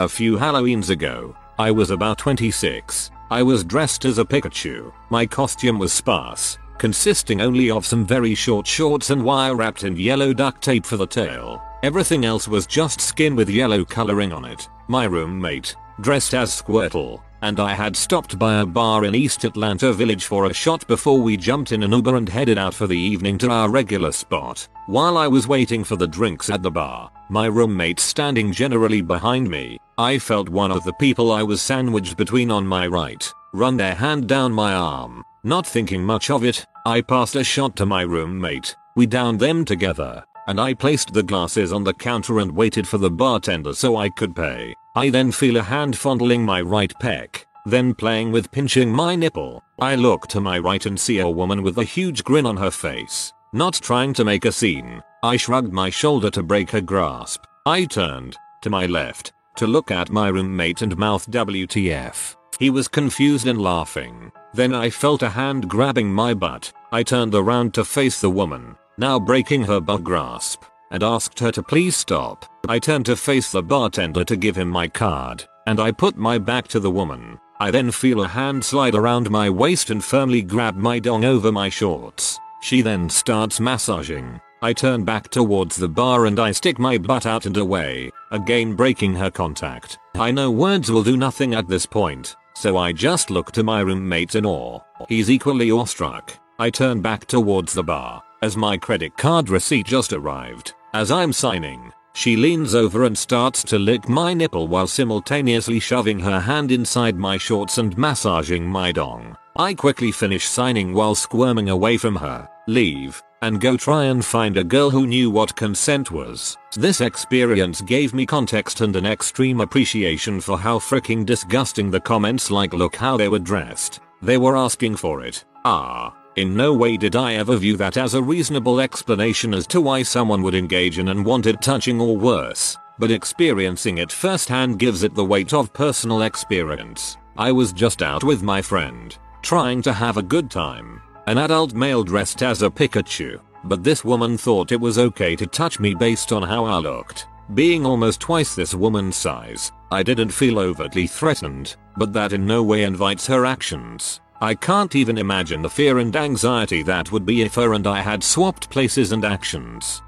A 0.00 0.08
few 0.08 0.38
Halloweens 0.38 0.88
ago, 0.88 1.36
I 1.58 1.70
was 1.70 1.90
about 1.90 2.16
26. 2.16 3.10
I 3.30 3.42
was 3.42 3.64
dressed 3.64 4.06
as 4.06 4.16
a 4.16 4.24
Pikachu. 4.24 4.90
My 5.10 5.26
costume 5.26 5.78
was 5.78 5.92
sparse, 5.92 6.56
consisting 6.78 7.42
only 7.42 7.70
of 7.70 7.84
some 7.84 8.06
very 8.06 8.34
short 8.34 8.66
shorts 8.66 9.10
and 9.10 9.22
wire 9.22 9.54
wrapped 9.54 9.84
in 9.84 9.94
yellow 9.96 10.32
duct 10.32 10.62
tape 10.62 10.86
for 10.86 10.96
the 10.96 11.06
tail. 11.06 11.62
Everything 11.82 12.24
else 12.24 12.48
was 12.48 12.66
just 12.66 12.98
skin 12.98 13.36
with 13.36 13.50
yellow 13.50 13.84
coloring 13.84 14.32
on 14.32 14.46
it. 14.46 14.70
My 14.88 15.04
roommate, 15.04 15.76
dressed 16.00 16.34
as 16.34 16.50
Squirtle, 16.50 17.22
and 17.42 17.60
I 17.60 17.74
had 17.74 17.94
stopped 17.94 18.38
by 18.38 18.60
a 18.60 18.66
bar 18.66 19.04
in 19.04 19.14
East 19.14 19.44
Atlanta 19.44 19.92
Village 19.92 20.24
for 20.24 20.46
a 20.46 20.54
shot 20.54 20.86
before 20.86 21.20
we 21.20 21.36
jumped 21.36 21.72
in 21.72 21.82
an 21.82 21.92
Uber 21.92 22.16
and 22.16 22.28
headed 22.28 22.58
out 22.58 22.72
for 22.74 22.86
the 22.86 22.98
evening 22.98 23.38
to 23.38 23.50
our 23.50 23.68
regular 23.68 24.12
spot. 24.12 24.66
While 24.86 25.18
I 25.18 25.28
was 25.28 25.46
waiting 25.46 25.84
for 25.84 25.96
the 25.96 26.06
drinks 26.06 26.50
at 26.50 26.62
the 26.62 26.70
bar, 26.70 27.10
my 27.28 27.46
roommate 27.46 28.00
standing 28.00 28.52
generally 28.52 29.02
behind 29.02 29.48
me, 29.48 29.78
I 29.98 30.18
felt 30.18 30.48
one 30.48 30.70
of 30.70 30.84
the 30.84 30.94
people 30.94 31.32
I 31.32 31.42
was 31.42 31.60
sandwiched 31.60 32.16
between 32.16 32.50
on 32.50 32.66
my 32.66 32.86
right, 32.86 33.32
run 33.52 33.76
their 33.76 33.94
hand 33.94 34.26
down 34.26 34.52
my 34.52 34.74
arm. 34.74 35.22
Not 35.42 35.66
thinking 35.66 36.02
much 36.02 36.30
of 36.30 36.44
it, 36.44 36.64
I 36.86 37.02
passed 37.02 37.36
a 37.36 37.44
shot 37.44 37.76
to 37.76 37.86
my 37.86 38.02
roommate, 38.02 38.74
we 38.96 39.06
downed 39.06 39.40
them 39.40 39.64
together, 39.64 40.24
and 40.46 40.60
I 40.60 40.74
placed 40.74 41.12
the 41.12 41.22
glasses 41.22 41.72
on 41.72 41.84
the 41.84 41.94
counter 41.94 42.38
and 42.38 42.54
waited 42.54 42.86
for 42.86 42.98
the 42.98 43.10
bartender 43.10 43.74
so 43.74 43.96
I 43.96 44.08
could 44.08 44.34
pay. 44.36 44.74
I 44.94 45.10
then 45.10 45.32
feel 45.32 45.56
a 45.56 45.62
hand 45.62 45.96
fondling 45.96 46.44
my 46.44 46.60
right 46.60 46.92
pec, 47.00 47.44
then 47.66 47.94
playing 47.94 48.32
with 48.32 48.50
pinching 48.52 48.92
my 48.92 49.16
nipple. 49.16 49.62
I 49.80 49.94
look 49.94 50.26
to 50.28 50.40
my 50.40 50.58
right 50.58 50.84
and 50.86 50.98
see 50.98 51.18
a 51.18 51.28
woman 51.28 51.62
with 51.62 51.78
a 51.78 51.84
huge 51.84 52.24
grin 52.24 52.46
on 52.46 52.56
her 52.56 52.70
face. 52.70 53.32
Not 53.52 53.74
trying 53.74 54.12
to 54.14 54.24
make 54.24 54.44
a 54.44 54.52
scene, 54.52 55.02
I 55.22 55.36
shrugged 55.36 55.72
my 55.72 55.90
shoulder 55.90 56.30
to 56.30 56.42
break 56.42 56.70
her 56.70 56.80
grasp. 56.80 57.44
I 57.66 57.84
turned 57.84 58.36
to 58.62 58.70
my 58.70 58.86
left 58.86 59.32
to 59.56 59.66
look 59.66 59.90
at 59.90 60.10
my 60.10 60.28
roommate 60.28 60.82
and 60.82 60.96
mouth 60.96 61.30
WTF. 61.30 62.36
He 62.58 62.70
was 62.70 62.88
confused 62.88 63.46
and 63.46 63.60
laughing. 63.60 64.30
Then 64.52 64.74
I 64.74 64.90
felt 64.90 65.22
a 65.22 65.30
hand 65.30 65.68
grabbing 65.68 66.12
my 66.12 66.34
butt. 66.34 66.72
I 66.92 67.02
turned 67.02 67.34
around 67.34 67.74
to 67.74 67.84
face 67.84 68.20
the 68.20 68.30
woman, 68.30 68.76
now 68.98 69.18
breaking 69.18 69.64
her 69.64 69.80
butt 69.80 70.04
grasp, 70.04 70.62
and 70.90 71.02
asked 71.02 71.38
her 71.40 71.50
to 71.52 71.62
please 71.62 71.96
stop. 71.96 72.44
I 72.68 72.78
turned 72.78 73.06
to 73.06 73.16
face 73.16 73.50
the 73.50 73.62
bartender 73.62 74.24
to 74.24 74.36
give 74.36 74.56
him 74.56 74.68
my 74.68 74.88
card, 74.88 75.44
and 75.66 75.80
I 75.80 75.90
put 75.90 76.16
my 76.16 76.38
back 76.38 76.68
to 76.68 76.80
the 76.80 76.90
woman. 76.90 77.38
I 77.60 77.70
then 77.70 77.90
feel 77.90 78.22
a 78.22 78.28
hand 78.28 78.64
slide 78.64 78.94
around 78.94 79.30
my 79.30 79.48
waist 79.48 79.90
and 79.90 80.02
firmly 80.02 80.42
grab 80.42 80.76
my 80.76 80.98
dong 80.98 81.24
over 81.24 81.52
my 81.52 81.68
shorts. 81.68 82.38
She 82.62 82.82
then 82.82 83.08
starts 83.08 83.60
massaging. 83.60 84.40
I 84.62 84.72
turn 84.72 85.04
back 85.04 85.28
towards 85.28 85.76
the 85.76 85.88
bar 85.88 86.26
and 86.26 86.40
I 86.40 86.52
stick 86.52 86.78
my 86.78 86.96
butt 86.96 87.26
out 87.26 87.44
and 87.44 87.56
away, 87.56 88.10
again 88.30 88.74
breaking 88.74 89.14
her 89.16 89.30
contact. 89.30 89.98
I 90.14 90.30
know 90.30 90.50
words 90.50 90.90
will 90.90 91.02
do 91.02 91.16
nothing 91.16 91.54
at 91.54 91.68
this 91.68 91.84
point, 91.86 92.34
so 92.54 92.76
I 92.76 92.92
just 92.92 93.30
look 93.30 93.52
to 93.52 93.62
my 93.62 93.80
roommate 93.80 94.34
in 94.34 94.46
awe. 94.46 94.80
He's 95.08 95.30
equally 95.30 95.70
awestruck. 95.70 96.38
I 96.58 96.70
turn 96.70 97.02
back 97.02 97.26
towards 97.26 97.74
the 97.74 97.82
bar, 97.82 98.22
as 98.44 98.58
my 98.58 98.76
credit 98.76 99.16
card 99.16 99.48
receipt 99.48 99.86
just 99.86 100.12
arrived. 100.12 100.74
As 100.92 101.10
I'm 101.10 101.32
signing, 101.32 101.90
she 102.12 102.36
leans 102.36 102.74
over 102.74 103.04
and 103.04 103.16
starts 103.16 103.62
to 103.64 103.78
lick 103.78 104.06
my 104.06 104.34
nipple 104.34 104.68
while 104.68 104.86
simultaneously 104.86 105.80
shoving 105.80 106.18
her 106.18 106.38
hand 106.38 106.70
inside 106.70 107.16
my 107.16 107.38
shorts 107.38 107.78
and 107.78 107.96
massaging 107.96 108.66
my 108.66 108.92
dong. 108.92 109.34
I 109.56 109.72
quickly 109.72 110.12
finish 110.12 110.46
signing 110.46 110.92
while 110.92 111.14
squirming 111.14 111.70
away 111.70 111.96
from 111.96 112.16
her, 112.16 112.46
leave, 112.68 113.22
and 113.40 113.62
go 113.62 113.78
try 113.78 114.04
and 114.04 114.22
find 114.22 114.58
a 114.58 114.64
girl 114.64 114.90
who 114.90 115.06
knew 115.06 115.30
what 115.30 115.56
consent 115.56 116.10
was. 116.10 116.58
This 116.74 117.00
experience 117.00 117.80
gave 117.80 118.12
me 118.12 118.26
context 118.26 118.82
and 118.82 118.94
an 118.94 119.06
extreme 119.06 119.62
appreciation 119.62 120.38
for 120.38 120.58
how 120.58 120.78
freaking 120.78 121.24
disgusting 121.24 121.90
the 121.90 122.00
comments 122.12 122.50
like 122.50 122.74
look 122.74 122.94
how 122.94 123.16
they 123.16 123.30
were 123.30 123.38
dressed. 123.38 124.00
They 124.20 124.36
were 124.36 124.54
asking 124.54 124.96
for 124.96 125.24
it. 125.24 125.46
Ah. 125.64 126.14
In 126.36 126.56
no 126.56 126.74
way 126.74 126.96
did 126.96 127.14
I 127.14 127.34
ever 127.34 127.56
view 127.56 127.76
that 127.76 127.96
as 127.96 128.14
a 128.14 128.22
reasonable 128.22 128.80
explanation 128.80 129.54
as 129.54 129.68
to 129.68 129.80
why 129.80 130.02
someone 130.02 130.42
would 130.42 130.56
engage 130.56 130.98
in 130.98 131.08
unwanted 131.08 131.62
touching 131.62 132.00
or 132.00 132.16
worse, 132.16 132.76
but 132.98 133.12
experiencing 133.12 133.98
it 133.98 134.10
firsthand 134.10 134.80
gives 134.80 135.04
it 135.04 135.14
the 135.14 135.24
weight 135.24 135.52
of 135.52 135.72
personal 135.72 136.22
experience. 136.22 137.16
I 137.38 137.52
was 137.52 137.72
just 137.72 138.02
out 138.02 138.24
with 138.24 138.42
my 138.42 138.60
friend, 138.60 139.16
trying 139.42 139.80
to 139.82 139.92
have 139.92 140.16
a 140.16 140.22
good 140.22 140.50
time. 140.50 141.00
An 141.28 141.38
adult 141.38 141.72
male 141.72 142.02
dressed 142.02 142.42
as 142.42 142.62
a 142.62 142.70
Pikachu, 142.70 143.40
but 143.62 143.84
this 143.84 144.04
woman 144.04 144.36
thought 144.36 144.72
it 144.72 144.80
was 144.80 144.98
okay 144.98 145.36
to 145.36 145.46
touch 145.46 145.78
me 145.78 145.94
based 145.94 146.32
on 146.32 146.42
how 146.42 146.64
I 146.64 146.78
looked. 146.78 147.28
Being 147.54 147.86
almost 147.86 148.20
twice 148.20 148.56
this 148.56 148.74
woman's 148.74 149.14
size, 149.14 149.70
I 149.92 150.02
didn't 150.02 150.30
feel 150.30 150.58
overtly 150.58 151.06
threatened, 151.06 151.76
but 151.96 152.12
that 152.12 152.32
in 152.32 152.44
no 152.44 152.64
way 152.64 152.82
invites 152.82 153.28
her 153.28 153.46
actions. 153.46 154.20
I 154.44 154.54
can't 154.54 154.94
even 154.94 155.16
imagine 155.16 155.62
the 155.62 155.70
fear 155.70 156.00
and 156.00 156.14
anxiety 156.14 156.82
that 156.82 157.10
would 157.10 157.24
be 157.24 157.40
if 157.40 157.54
her 157.54 157.72
and 157.72 157.86
I 157.86 158.02
had 158.02 158.22
swapped 158.22 158.68
places 158.68 159.10
and 159.10 159.24
actions. 159.24 160.02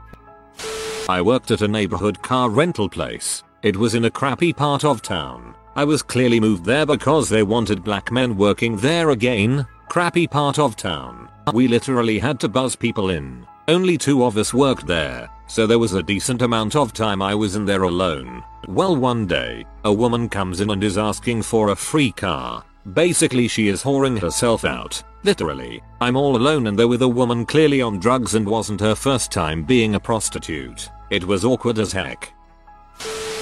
I 1.08 1.22
worked 1.22 1.52
at 1.52 1.62
a 1.62 1.68
neighborhood 1.68 2.20
car 2.20 2.50
rental 2.50 2.86
place. 2.86 3.42
It 3.62 3.78
was 3.78 3.94
in 3.94 4.04
a 4.04 4.10
crappy 4.10 4.52
part 4.52 4.84
of 4.84 5.00
town. 5.00 5.54
I 5.74 5.84
was 5.84 6.02
clearly 6.02 6.38
moved 6.38 6.66
there 6.66 6.84
because 6.84 7.30
they 7.30 7.42
wanted 7.42 7.82
black 7.82 8.12
men 8.12 8.36
working 8.36 8.76
there 8.76 9.08
again. 9.08 9.66
Crappy 9.88 10.26
part 10.26 10.58
of 10.58 10.76
town. 10.76 11.30
We 11.54 11.66
literally 11.66 12.18
had 12.18 12.38
to 12.40 12.48
buzz 12.50 12.76
people 12.76 13.08
in. 13.08 13.46
Only 13.68 13.96
two 13.96 14.22
of 14.22 14.36
us 14.36 14.52
worked 14.52 14.86
there, 14.86 15.30
so 15.46 15.66
there 15.66 15.78
was 15.78 15.94
a 15.94 16.02
decent 16.02 16.42
amount 16.42 16.76
of 16.76 16.92
time 16.92 17.22
I 17.22 17.34
was 17.34 17.56
in 17.56 17.64
there 17.64 17.84
alone. 17.84 18.44
Well 18.68 18.96
one 18.96 19.26
day, 19.26 19.64
a 19.86 19.92
woman 19.92 20.28
comes 20.28 20.60
in 20.60 20.68
and 20.68 20.84
is 20.84 20.98
asking 20.98 21.40
for 21.40 21.70
a 21.70 21.74
free 21.74 22.12
car. 22.12 22.66
Basically 22.92 23.48
she 23.48 23.68
is 23.68 23.82
whoring 23.82 24.18
herself 24.18 24.64
out. 24.64 25.02
Literally. 25.24 25.82
I'm 26.00 26.16
all 26.16 26.36
alone 26.36 26.68
and 26.68 26.78
there 26.78 26.86
with 26.86 27.02
a 27.02 27.08
woman 27.08 27.44
clearly 27.44 27.82
on 27.82 27.98
drugs 27.98 28.34
and 28.34 28.46
wasn't 28.46 28.80
her 28.80 28.94
first 28.94 29.32
time 29.32 29.64
being 29.64 29.94
a 29.94 30.00
prostitute. 30.00 30.88
It 31.10 31.24
was 31.24 31.44
awkward 31.44 31.78
as 31.78 31.92
heck. 31.92 32.32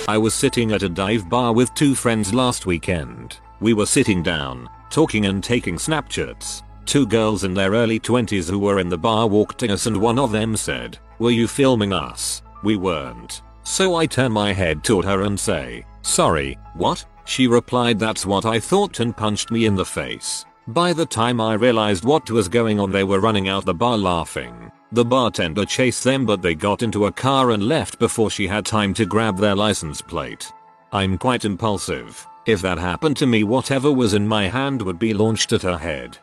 I 0.09 0.19
was 0.19 0.35
sitting 0.35 0.73
at 0.73 0.83
a 0.83 0.89
dive 0.89 1.29
bar 1.29 1.53
with 1.53 1.75
two 1.75 1.95
friends 1.95 2.33
last 2.33 2.67
weekend. 2.67 3.39
We 3.61 3.75
were 3.75 3.87
sitting 3.87 4.23
down, 4.23 4.69
talking 4.91 5.27
and 5.27 5.43
taking 5.43 5.79
snapshots. 5.79 6.63
Two 6.87 7.07
girls 7.07 7.45
in 7.45 7.55
their 7.55 7.73
early 7.73 7.99
20s 8.01 8.51
who 8.51 8.59
were 8.59 8.79
in 8.79 8.89
the 8.89 8.99
bar 8.99 9.27
walked 9.27 9.59
to 9.59 9.73
us 9.73 9.87
and 9.87 9.97
one 9.97 10.19
of 10.19 10.33
them 10.33 10.57
said, 10.57 10.99
were 11.19 11.31
you 11.31 11.47
filming 11.47 11.93
us? 11.93 12.43
We 12.63 12.77
weren't. 12.77 13.43
So 13.63 13.95
I 13.95 14.07
turn 14.07 14.33
my 14.33 14.53
head 14.53 14.83
toward 14.85 15.05
her 15.05 15.23
and 15.23 15.39
say, 15.39 15.85
sorry, 16.03 16.59
what? 16.75 17.05
She 17.25 17.47
replied 17.47 17.99
that's 17.99 18.26
what 18.26 18.45
I 18.45 18.61
thought 18.61 19.00
and 19.00 19.16
punched 19.16 19.50
me 19.50 19.66
in 19.66 19.75
the 19.75 19.85
face. 19.85 20.45
By 20.69 20.93
the 20.93 21.07
time 21.07 21.40
I 21.40 21.54
realized 21.54 22.04
what 22.04 22.31
was 22.31 22.49
going 22.49 22.81
on 22.81 22.90
they 22.90 23.04
were 23.04 23.21
running 23.21 23.49
out 23.49 23.64
the 23.64 23.75
bar 23.75 23.99
laughing. 23.99 24.71
The 24.93 25.04
bartender 25.04 25.64
chased 25.64 26.04
them 26.04 26.25
but 26.25 26.40
they 26.40 26.54
got 26.54 26.83
into 26.83 27.07
a 27.07 27.12
car 27.12 27.50
and 27.50 27.69
left 27.69 27.99
before 27.99 28.31
she 28.31 28.47
had 28.47 28.64
time 28.64 28.95
to 28.95 29.07
grab 29.07 29.37
their 29.38 29.54
license 29.54 30.00
plate. 30.00 30.52
I'm 30.93 31.19
quite 31.19 31.45
impulsive. 31.45 32.26
If 32.47 32.62
that 32.62 32.78
happened 32.78 33.16
to 33.19 33.26
me 33.26 33.43
whatever 33.43 33.90
was 33.90 34.14
in 34.14 34.28
my 34.28 34.49
hand 34.49 34.81
would 34.83 34.99
be 34.99 35.14
launched 35.14 35.52
at 35.52 35.62
her 35.62 35.78
head. 35.78 36.19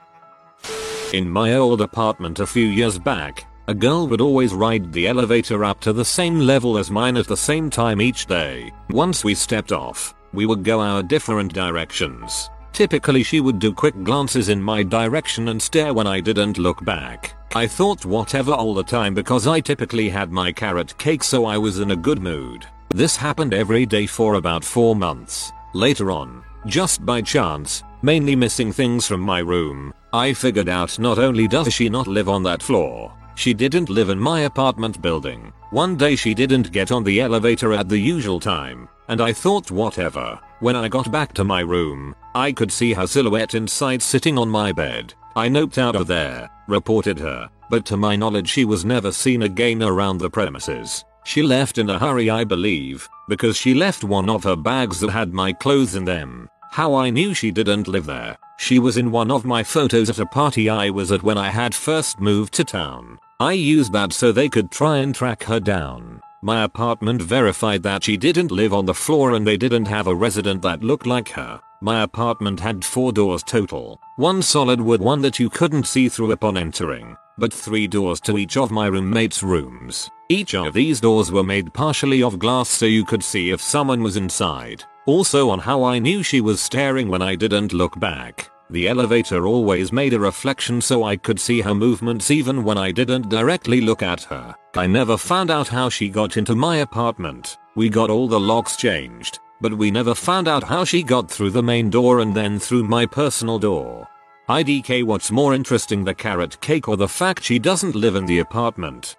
In 1.14 1.30
my 1.30 1.56
old 1.56 1.82
apartment 1.82 2.40
a 2.40 2.48
few 2.48 2.66
years 2.66 2.98
back, 2.98 3.46
a 3.68 3.74
girl 3.74 4.08
would 4.08 4.22
always 4.22 4.54
ride 4.54 4.94
the 4.94 5.08
elevator 5.08 5.64
up 5.66 5.80
to 5.82 5.94
the 5.94 6.06
same 6.06 6.40
level 6.40 6.78
as 6.78 6.90
mine 6.90 7.18
at 7.18 7.28
the 7.28 7.38
same 7.38 7.70
time 7.70 8.02
each 8.02 8.26
day. 8.26 8.72
Once 8.90 9.24
we 9.24 9.36
stepped 9.36 9.72
off, 9.72 10.16
we 10.34 10.46
would 10.46 10.64
go 10.64 10.82
our 10.82 11.04
different 11.04 11.54
directions. 11.54 12.50
Typically 12.74 13.24
she 13.24 13.42
would 13.42 13.60
do 13.60 13.74
quick 13.74 14.02
glances 14.04 14.50
in 14.50 14.62
my 14.62 14.82
direction 14.82 15.50
and 15.50 15.62
stare 15.62 15.94
when 15.94 16.08
I 16.08 16.22
didn't 16.22 16.58
look 16.58 16.84
back. 16.86 17.36
I 17.54 17.68
thought 17.68 18.06
whatever 18.06 18.54
all 18.54 18.74
the 18.74 18.84
time 18.84 19.14
because 19.14 19.46
I 19.46 19.60
typically 19.60 20.08
had 20.10 20.32
my 20.32 20.52
carrot 20.54 20.98
cake 20.98 21.24
so 21.24 21.46
I 21.46 21.58
was 21.58 21.80
in 21.80 21.92
a 21.92 21.96
good 21.96 22.22
mood. 22.22 22.66
This 22.96 23.18
happened 23.18 23.54
every 23.54 23.86
day 23.86 24.06
for 24.06 24.36
about 24.36 24.64
4 24.64 24.96
months. 24.96 25.52
Later 25.74 26.12
on, 26.12 26.44
just 26.66 27.06
by 27.06 27.22
chance, 27.22 27.84
mainly 28.02 28.36
missing 28.36 28.72
things 28.72 29.06
from 29.06 29.20
my 29.22 29.40
room, 29.40 29.94
I 30.14 30.34
figured 30.34 30.70
out 30.70 31.00
not 31.00 31.20
only 31.20 31.48
does 31.48 31.74
she 31.74 31.90
not 31.90 32.08
live 32.08 32.30
on 32.30 32.44
that 32.44 32.64
floor, 32.64 33.14
she 33.36 33.54
didn't 33.54 33.90
live 33.90 34.10
in 34.10 34.20
my 34.20 34.42
apartment 34.42 35.02
building. 35.02 35.54
One 35.72 35.96
day 35.96 36.18
she 36.18 36.34
didn't 36.34 36.74
get 36.74 36.92
on 36.92 37.06
the 37.06 37.22
elevator 37.22 37.72
at 37.72 37.88
the 37.88 37.98
usual 37.98 38.42
time, 38.42 38.90
and 39.08 39.22
I 39.22 39.32
thought 39.32 39.72
whatever. 39.72 40.38
When 40.60 40.76
I 40.76 40.90
got 40.90 41.10
back 41.10 41.34
to 41.36 41.46
my 41.46 41.62
room, 41.62 42.14
I 42.36 42.52
could 42.52 42.74
see 42.74 42.92
her 42.92 43.08
silhouette 43.08 43.56
inside 43.56 44.02
sitting 44.02 44.38
on 44.38 44.50
my 44.50 44.74
bed. 44.74 45.14
I 45.34 45.48
noped 45.48 45.78
out 45.78 45.96
of 45.96 46.08
there, 46.08 46.50
reported 46.68 47.18
her, 47.20 47.50
but 47.70 47.86
to 47.86 47.96
my 47.96 48.18
knowledge 48.18 48.50
she 48.50 48.66
was 48.66 48.84
never 48.84 49.14
seen 49.14 49.44
again 49.44 49.82
around 49.82 50.18
the 50.18 50.30
premises. 50.30 51.06
She 51.24 51.42
left 51.42 51.78
in 51.78 51.90
a 51.90 51.98
hurry 51.98 52.30
I 52.30 52.44
believe, 52.44 53.08
because 53.30 53.56
she 53.56 53.74
left 53.74 54.04
one 54.04 54.30
of 54.30 54.44
her 54.44 54.58
bags 54.58 55.00
that 55.00 55.12
had 55.12 55.34
my 55.34 55.54
clothes 55.54 55.96
in 55.96 56.04
them. 56.04 56.50
How 56.72 56.96
I 56.96 57.12
knew 57.12 57.34
she 57.34 57.50
didn't 57.50 57.88
live 57.88 58.06
there. 58.06 58.38
She 58.60 58.78
was 58.78 58.98
in 58.98 59.10
one 59.10 59.32
of 59.32 59.46
my 59.46 59.64
photos 59.64 60.10
at 60.10 60.20
a 60.20 60.26
party 60.26 60.70
I 60.70 60.90
was 60.90 61.14
at 61.14 61.24
when 61.24 61.38
I 61.38 61.50
had 61.50 61.74
first 61.74 62.20
moved 62.20 62.54
to 62.56 62.66
town. 62.66 63.20
I 63.42 63.54
used 63.54 63.92
that 63.94 64.14
so 64.14 64.32
they 64.32 64.50
could 64.50 64.70
try 64.70 64.98
and 64.98 65.16
track 65.16 65.42
her 65.46 65.60
down. 65.60 66.22
My 66.44 66.62
apartment 66.62 67.24
verified 67.24 67.82
that 67.82 68.04
she 68.04 68.16
didn't 68.16 68.52
live 68.52 68.72
on 68.72 68.86
the 68.86 68.94
floor 68.94 69.34
and 69.34 69.48
they 69.48 69.58
didn't 69.58 69.88
have 69.88 70.06
a 70.06 70.14
resident 70.14 70.62
that 70.62 70.84
looked 70.84 71.08
like 71.08 71.30
her. 71.30 71.60
My 71.82 72.04
apartment 72.04 72.60
had 72.60 72.86
four 72.86 73.12
doors 73.12 73.42
total. 73.42 74.00
One 74.18 74.44
solid 74.44 74.80
wood 74.80 75.02
one 75.02 75.24
that 75.24 75.40
you 75.40 75.50
couldn't 75.50 75.88
see 75.88 76.08
through 76.08 76.34
upon 76.34 76.56
entering, 76.56 77.18
but 77.40 77.52
three 77.52 77.88
doors 77.88 78.22
to 78.22 78.38
each 78.38 78.58
of 78.58 78.70
my 78.70 78.86
roommates' 78.86 79.42
rooms. 79.42 80.08
Each 80.30 80.54
of 80.54 80.76
these 80.76 81.02
doors 81.02 81.32
were 81.32 81.44
made 81.44 81.74
partially 81.74 82.22
of 82.22 82.38
glass 82.38 82.70
so 82.70 82.86
you 82.86 83.04
could 83.04 83.24
see 83.24 83.50
if 83.50 83.60
someone 83.60 84.04
was 84.04 84.18
inside. 84.18 84.84
Also 85.08 85.50
on 85.50 85.58
how 85.58 85.84
I 85.84 85.98
knew 85.98 86.22
she 86.22 86.42
was 86.42 86.62
staring 86.62 87.10
when 87.10 87.24
I 87.24 87.34
didn't 87.34 87.74
look 87.74 88.00
back. 88.00 88.52
The 88.72 88.88
elevator 88.88 89.46
always 89.46 89.92
made 89.92 90.14
a 90.14 90.20
reflection 90.20 90.80
so 90.80 91.04
I 91.04 91.18
could 91.18 91.42
see 91.42 91.60
her 91.60 91.76
movements 91.76 92.32
even 92.32 92.64
when 92.64 92.78
I 92.78 92.92
didn't 92.92 93.28
directly 93.28 93.82
look 93.82 94.02
at 94.02 94.24
her. 94.24 94.56
I 94.78 94.88
never 94.88 95.18
found 95.18 95.52
out 95.52 95.68
how 95.68 95.90
she 95.90 96.08
got 96.08 96.38
into 96.38 96.56
my 96.56 96.78
apartment. 96.78 97.58
We 97.76 97.90
got 97.90 98.10
all 98.10 98.30
the 98.30 98.40
locks 98.40 98.78
changed, 98.78 99.40
but 99.60 99.74
we 99.74 99.92
never 99.92 100.16
found 100.16 100.48
out 100.48 100.64
how 100.64 100.86
she 100.86 101.04
got 101.04 101.30
through 101.30 101.50
the 101.50 101.62
main 101.62 101.90
door 101.90 102.22
and 102.22 102.34
then 102.34 102.60
through 102.60 102.86
my 102.86 103.06
personal 103.06 103.60
door. 103.60 104.08
IDK 104.48 105.04
what's 105.04 105.32
more 105.32 105.54
interesting 105.54 106.06
the 106.06 106.14
carrot 106.14 106.60
cake 106.62 106.88
or 106.88 106.96
the 106.96 107.10
fact 107.10 107.44
she 107.44 107.60
doesn't 107.60 107.96
live 107.96 108.16
in 108.16 108.26
the 108.26 108.40
apartment. 108.40 109.18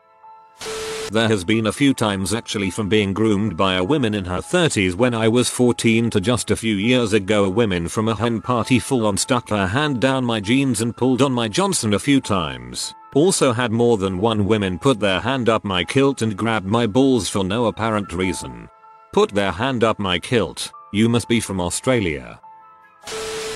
There 1.12 1.28
has 1.28 1.44
been 1.44 1.66
a 1.66 1.72
few 1.72 1.92
times 1.92 2.32
actually 2.32 2.70
from 2.70 2.88
being 2.88 3.12
groomed 3.12 3.54
by 3.54 3.74
a 3.74 3.84
woman 3.84 4.14
in 4.14 4.24
her 4.24 4.38
30s 4.38 4.94
when 4.94 5.12
I 5.12 5.28
was 5.28 5.50
14 5.50 6.08
to 6.08 6.22
just 6.22 6.50
a 6.50 6.56
few 6.56 6.74
years 6.76 7.12
ago 7.12 7.44
a 7.44 7.50
woman 7.50 7.86
from 7.86 8.08
a 8.08 8.14
hen 8.14 8.40
party 8.40 8.78
full 8.78 9.04
on 9.04 9.18
stuck 9.18 9.50
her 9.50 9.66
hand 9.66 10.00
down 10.00 10.24
my 10.24 10.40
jeans 10.40 10.80
and 10.80 10.96
pulled 10.96 11.20
on 11.20 11.30
my 11.30 11.48
Johnson 11.48 11.92
a 11.92 11.98
few 11.98 12.18
times. 12.18 12.94
Also 13.14 13.52
had 13.52 13.72
more 13.72 13.98
than 13.98 14.20
one 14.20 14.46
women 14.46 14.78
put 14.78 15.00
their 15.00 15.20
hand 15.20 15.50
up 15.50 15.64
my 15.64 15.84
kilt 15.84 16.22
and 16.22 16.34
grab 16.34 16.64
my 16.64 16.86
balls 16.86 17.28
for 17.28 17.44
no 17.44 17.66
apparent 17.66 18.10
reason. 18.14 18.66
Put 19.12 19.32
their 19.32 19.52
hand 19.52 19.84
up 19.84 19.98
my 19.98 20.18
kilt, 20.18 20.72
you 20.94 21.10
must 21.10 21.28
be 21.28 21.40
from 21.40 21.60
Australia. 21.60 22.40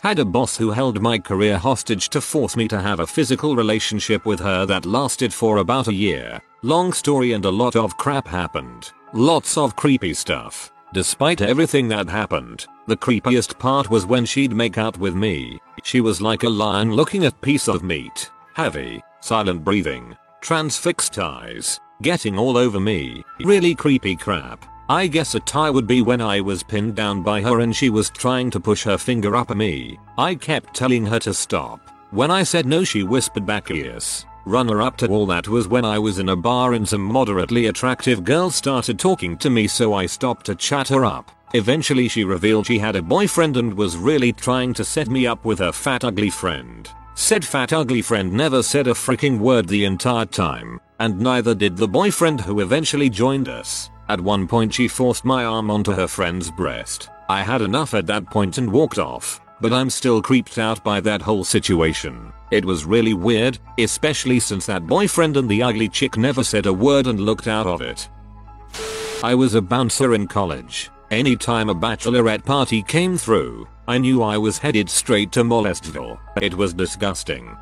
Had 0.06 0.20
a 0.20 0.24
boss 0.24 0.56
who 0.56 0.70
held 0.70 1.02
my 1.02 1.18
career 1.18 1.58
hostage 1.58 2.10
to 2.10 2.20
force 2.20 2.54
me 2.54 2.68
to 2.68 2.80
have 2.80 3.00
a 3.00 3.06
physical 3.08 3.56
relationship 3.56 4.24
with 4.24 4.38
her 4.38 4.64
that 4.64 4.86
lasted 4.86 5.34
for 5.34 5.56
about 5.56 5.88
a 5.88 5.92
year. 5.92 6.40
Long 6.62 6.92
story 6.92 7.32
and 7.32 7.44
a 7.44 7.50
lot 7.50 7.74
of 7.74 7.96
crap 7.96 8.28
happened. 8.28 8.92
Lots 9.12 9.58
of 9.58 9.74
creepy 9.74 10.14
stuff. 10.14 10.70
Despite 10.94 11.40
everything 11.40 11.88
that 11.88 12.08
happened, 12.08 12.66
the 12.86 12.96
creepiest 12.96 13.58
part 13.58 13.90
was 13.90 14.06
when 14.06 14.24
she'd 14.24 14.52
make 14.52 14.78
out 14.78 14.96
with 14.96 15.16
me. 15.16 15.58
She 15.82 16.00
was 16.00 16.22
like 16.22 16.44
a 16.44 16.48
lion 16.48 16.92
looking 16.92 17.24
at 17.24 17.40
piece 17.40 17.66
of 17.66 17.82
meat. 17.82 18.30
Heavy, 18.54 19.02
silent 19.18 19.64
breathing, 19.64 20.16
transfixed 20.40 21.18
eyes, 21.18 21.80
getting 22.00 22.38
all 22.38 22.56
over 22.56 22.78
me. 22.78 23.24
Really 23.40 23.74
creepy 23.74 24.14
crap. 24.14 24.64
I 24.88 25.08
guess 25.08 25.34
a 25.34 25.40
tie 25.40 25.70
would 25.70 25.88
be 25.88 26.00
when 26.00 26.20
I 26.20 26.40
was 26.40 26.62
pinned 26.62 26.94
down 26.94 27.22
by 27.22 27.40
her 27.42 27.58
and 27.58 27.74
she 27.74 27.90
was 27.90 28.08
trying 28.08 28.50
to 28.52 28.60
push 28.60 28.84
her 28.84 28.96
finger 28.96 29.34
up 29.34 29.50
at 29.50 29.56
me. 29.56 29.98
I 30.16 30.36
kept 30.36 30.74
telling 30.74 31.04
her 31.06 31.18
to 31.20 31.34
stop. 31.34 31.80
When 32.12 32.30
I 32.30 32.44
said 32.44 32.66
no 32.66 32.84
she 32.84 33.02
whispered 33.02 33.44
back 33.44 33.68
yes. 33.68 34.24
Runner 34.44 34.80
up 34.80 34.96
to 34.98 35.08
all 35.08 35.26
that 35.26 35.48
was 35.48 35.66
when 35.66 35.84
I 35.84 35.98
was 35.98 36.20
in 36.20 36.28
a 36.28 36.36
bar 36.36 36.74
and 36.74 36.88
some 36.88 37.00
moderately 37.00 37.66
attractive 37.66 38.22
girl 38.22 38.48
started 38.48 38.96
talking 38.96 39.36
to 39.38 39.50
me 39.50 39.66
so 39.66 39.92
I 39.92 40.06
stopped 40.06 40.46
to 40.46 40.54
chat 40.54 40.86
her 40.88 41.04
up. 41.04 41.32
Eventually 41.54 42.06
she 42.06 42.22
revealed 42.22 42.66
she 42.66 42.78
had 42.78 42.94
a 42.94 43.02
boyfriend 43.02 43.56
and 43.56 43.74
was 43.74 43.96
really 43.96 44.32
trying 44.32 44.72
to 44.74 44.84
set 44.84 45.08
me 45.08 45.26
up 45.26 45.44
with 45.44 45.58
her 45.58 45.72
fat 45.72 46.04
ugly 46.04 46.30
friend. 46.30 46.88
Said 47.16 47.44
fat 47.44 47.72
ugly 47.72 48.02
friend 48.02 48.32
never 48.32 48.62
said 48.62 48.86
a 48.86 48.92
freaking 48.92 49.40
word 49.40 49.66
the 49.66 49.84
entire 49.84 50.26
time, 50.26 50.80
and 51.00 51.18
neither 51.18 51.54
did 51.54 51.76
the 51.76 51.88
boyfriend 51.88 52.40
who 52.40 52.60
eventually 52.60 53.10
joined 53.10 53.48
us. 53.48 53.90
At 54.08 54.20
one 54.20 54.46
point 54.46 54.74
she 54.74 54.88
forced 54.88 55.24
my 55.24 55.44
arm 55.44 55.70
onto 55.70 55.92
her 55.92 56.06
friend's 56.06 56.50
breast. 56.50 57.10
I 57.28 57.42
had 57.42 57.60
enough 57.60 57.92
at 57.94 58.06
that 58.06 58.26
point 58.26 58.58
and 58.58 58.70
walked 58.70 58.98
off, 58.98 59.40
but 59.60 59.72
I'm 59.72 59.90
still 59.90 60.22
creeped 60.22 60.58
out 60.58 60.82
by 60.84 61.00
that 61.00 61.22
whole 61.22 61.44
situation. 61.44 62.32
It 62.50 62.64
was 62.64 62.84
really 62.84 63.14
weird, 63.14 63.58
especially 63.78 64.38
since 64.38 64.66
that 64.66 64.86
boyfriend 64.86 65.36
and 65.36 65.48
the 65.48 65.62
ugly 65.62 65.88
chick 65.88 66.16
never 66.16 66.44
said 66.44 66.66
a 66.66 66.72
word 66.72 67.06
and 67.08 67.18
looked 67.18 67.48
out 67.48 67.66
of 67.66 67.80
it. 67.80 68.08
I 69.24 69.34
was 69.34 69.54
a 69.54 69.62
bouncer 69.62 70.14
in 70.14 70.28
college. 70.28 70.90
Anytime 71.10 71.68
a 71.68 71.74
bachelorette 71.74 72.44
party 72.44 72.82
came 72.82 73.16
through, 73.16 73.66
I 73.88 73.98
knew 73.98 74.22
I 74.22 74.38
was 74.38 74.58
headed 74.58 74.88
straight 74.90 75.32
to 75.32 75.42
Molestville. 75.42 76.18
It 76.40 76.54
was 76.54 76.74
disgusting. 76.74 77.56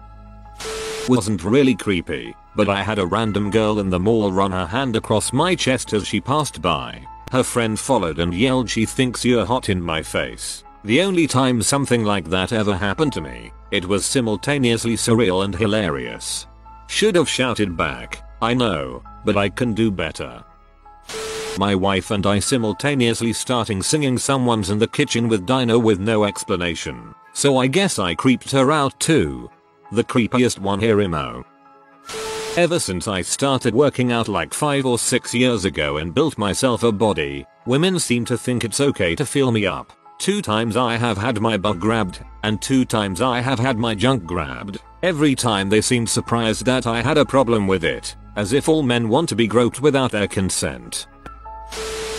Wasn't 1.07 1.45
really 1.45 1.75
creepy, 1.75 2.35
but 2.57 2.71
I 2.71 2.83
had 2.83 2.99
a 2.99 3.05
random 3.07 3.51
girl 3.51 3.79
in 3.79 3.91
the 3.91 4.01
mall 4.01 4.33
run 4.33 4.53
her 4.53 4.67
hand 4.67 4.97
across 4.97 5.35
my 5.35 5.55
chest 5.55 5.93
as 5.93 6.07
she 6.07 6.19
passed 6.19 6.63
by. 6.63 7.07
Her 7.31 7.43
friend 7.43 7.79
followed 7.79 8.19
and 8.21 8.33
yelled 8.33 8.71
she 8.71 8.87
thinks 8.87 9.25
you're 9.25 9.45
hot 9.45 9.69
in 9.69 9.83
my 9.83 10.03
face. 10.03 10.65
The 10.85 11.03
only 11.03 11.27
time 11.27 11.61
something 11.61 12.05
like 12.05 12.31
that 12.31 12.53
ever 12.53 12.75
happened 12.75 13.13
to 13.15 13.21
me, 13.21 13.53
it 13.71 13.85
was 13.85 14.07
simultaneously 14.07 14.95
surreal 14.95 15.45
and 15.45 15.55
hilarious. 15.55 16.47
Should 16.87 17.17
have 17.17 17.29
shouted 17.29 17.77
back, 17.77 18.23
I 18.41 18.55
know, 18.55 19.03
but 19.27 19.37
I 19.37 19.51
can 19.51 19.75
do 19.75 19.91
better. 19.91 20.43
My 21.59 21.75
wife 21.75 22.11
and 22.13 22.27
I 22.27 22.39
simultaneously 22.39 23.33
starting 23.35 23.83
singing 23.83 24.17
someone's 24.17 24.71
in 24.71 24.79
the 24.79 24.89
kitchen 24.89 25.29
with 25.29 25.47
Dino 25.47 25.79
with 25.79 26.01
no 26.01 26.25
explanation, 26.25 27.15
so 27.35 27.59
I 27.59 27.67
guess 27.67 27.99
I 27.99 28.15
creeped 28.15 28.51
her 28.53 28.73
out 28.73 28.99
too. 28.99 29.51
The 29.93 30.05
creepiest 30.05 30.59
one 30.59 30.81
here 30.81 31.01
emo. 31.01 31.45
Ever 32.57 32.79
since 32.79 33.07
I 33.07 33.23
started 33.23 33.75
working 33.75 34.13
out 34.13 34.29
like 34.29 34.55
5 34.55 34.87
or 34.87 34.99
6 34.99 35.35
years 35.35 35.65
ago 35.65 35.99
and 35.99 36.15
built 36.15 36.39
myself 36.39 36.83
a 36.83 36.93
body, 36.93 37.47
women 37.67 37.99
seem 37.99 38.25
to 38.27 38.39
think 38.39 38.65
it's 38.65 38.81
okay 38.81 39.15
to 39.15 39.27
feel 39.27 39.53
me 39.53 39.67
up. 39.67 39.93
Two 40.19 40.41
times 40.41 40.77
I 40.77 40.97
have 40.97 41.19
had 41.19 41.41
my 41.41 41.57
butt 41.57 41.81
grabbed, 41.81 42.25
and 42.45 42.63
two 42.63 42.85
times 42.85 43.21
I 43.21 43.41
have 43.41 43.59
had 43.59 43.77
my 43.77 43.95
junk 43.95 44.25
grabbed. 44.25 44.79
Every 45.03 45.35
time 45.35 45.69
they 45.69 45.81
seemed 45.81 46.09
surprised 46.09 46.65
that 46.65 46.87
I 46.87 47.03
had 47.03 47.19
a 47.19 47.25
problem 47.25 47.67
with 47.67 47.85
it, 47.85 48.17
as 48.37 48.53
if 48.53 48.69
all 48.69 48.83
men 48.83 49.09
want 49.09 49.29
to 49.29 49.37
be 49.37 49.47
groped 49.47 49.83
without 49.83 50.13
their 50.13 50.29
consent. 50.29 51.09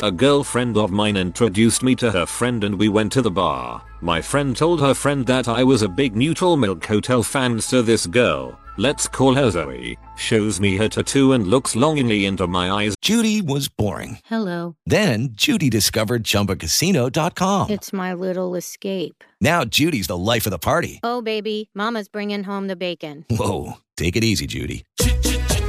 A 0.03 0.11
girlfriend 0.11 0.77
of 0.77 0.91
mine 0.91 1.15
introduced 1.17 1.81
me 1.81 1.95
to 1.95 2.11
her 2.11 2.25
friend 2.25 2.63
and 2.63 2.77
we 2.77 2.89
went 2.89 3.11
to 3.13 3.21
the 3.21 3.31
bar. 3.31 3.81
My 4.01 4.21
friend 4.21 4.55
told 4.55 4.81
her 4.81 4.93
friend 4.93 5.25
that 5.25 5.47
I 5.47 5.63
was 5.63 5.81
a 5.81 5.87
big 5.89 6.15
Neutral 6.15 6.57
Milk 6.57 6.85
Hotel 6.85 7.23
fan 7.23 7.59
so 7.61 7.81
this 7.81 8.05
girl, 8.05 8.59
let's 8.77 9.07
call 9.07 9.33
her 9.33 9.49
Zoe, 9.49 9.97
shows 10.17 10.59
me 10.59 10.75
her 10.77 10.89
tattoo 10.89 11.31
and 11.31 11.47
looks 11.47 11.75
longingly 11.75 12.25
into 12.25 12.45
my 12.45 12.69
eyes. 12.69 12.93
Judy 13.01 13.41
was 13.41 13.67
boring. 13.69 14.19
Hello. 14.25 14.75
Then 14.85 15.29
Judy 15.31 15.69
discovered 15.69 16.23
ChumbaCasino.com. 16.23 17.69
It's 17.71 17.93
my 17.93 18.13
little 18.13 18.53
escape. 18.55 19.23
Now 19.41 19.63
Judy's 19.63 20.07
the 20.07 20.17
life 20.17 20.45
of 20.45 20.51
the 20.51 20.59
party. 20.59 20.99
Oh, 21.03 21.21
baby, 21.21 21.69
Mama's 21.73 22.09
bringing 22.09 22.43
home 22.43 22.67
the 22.67 22.75
bacon. 22.75 23.25
Whoa, 23.29 23.77
take 23.95 24.15
it 24.17 24.23
easy, 24.25 24.45
Judy. 24.45 24.83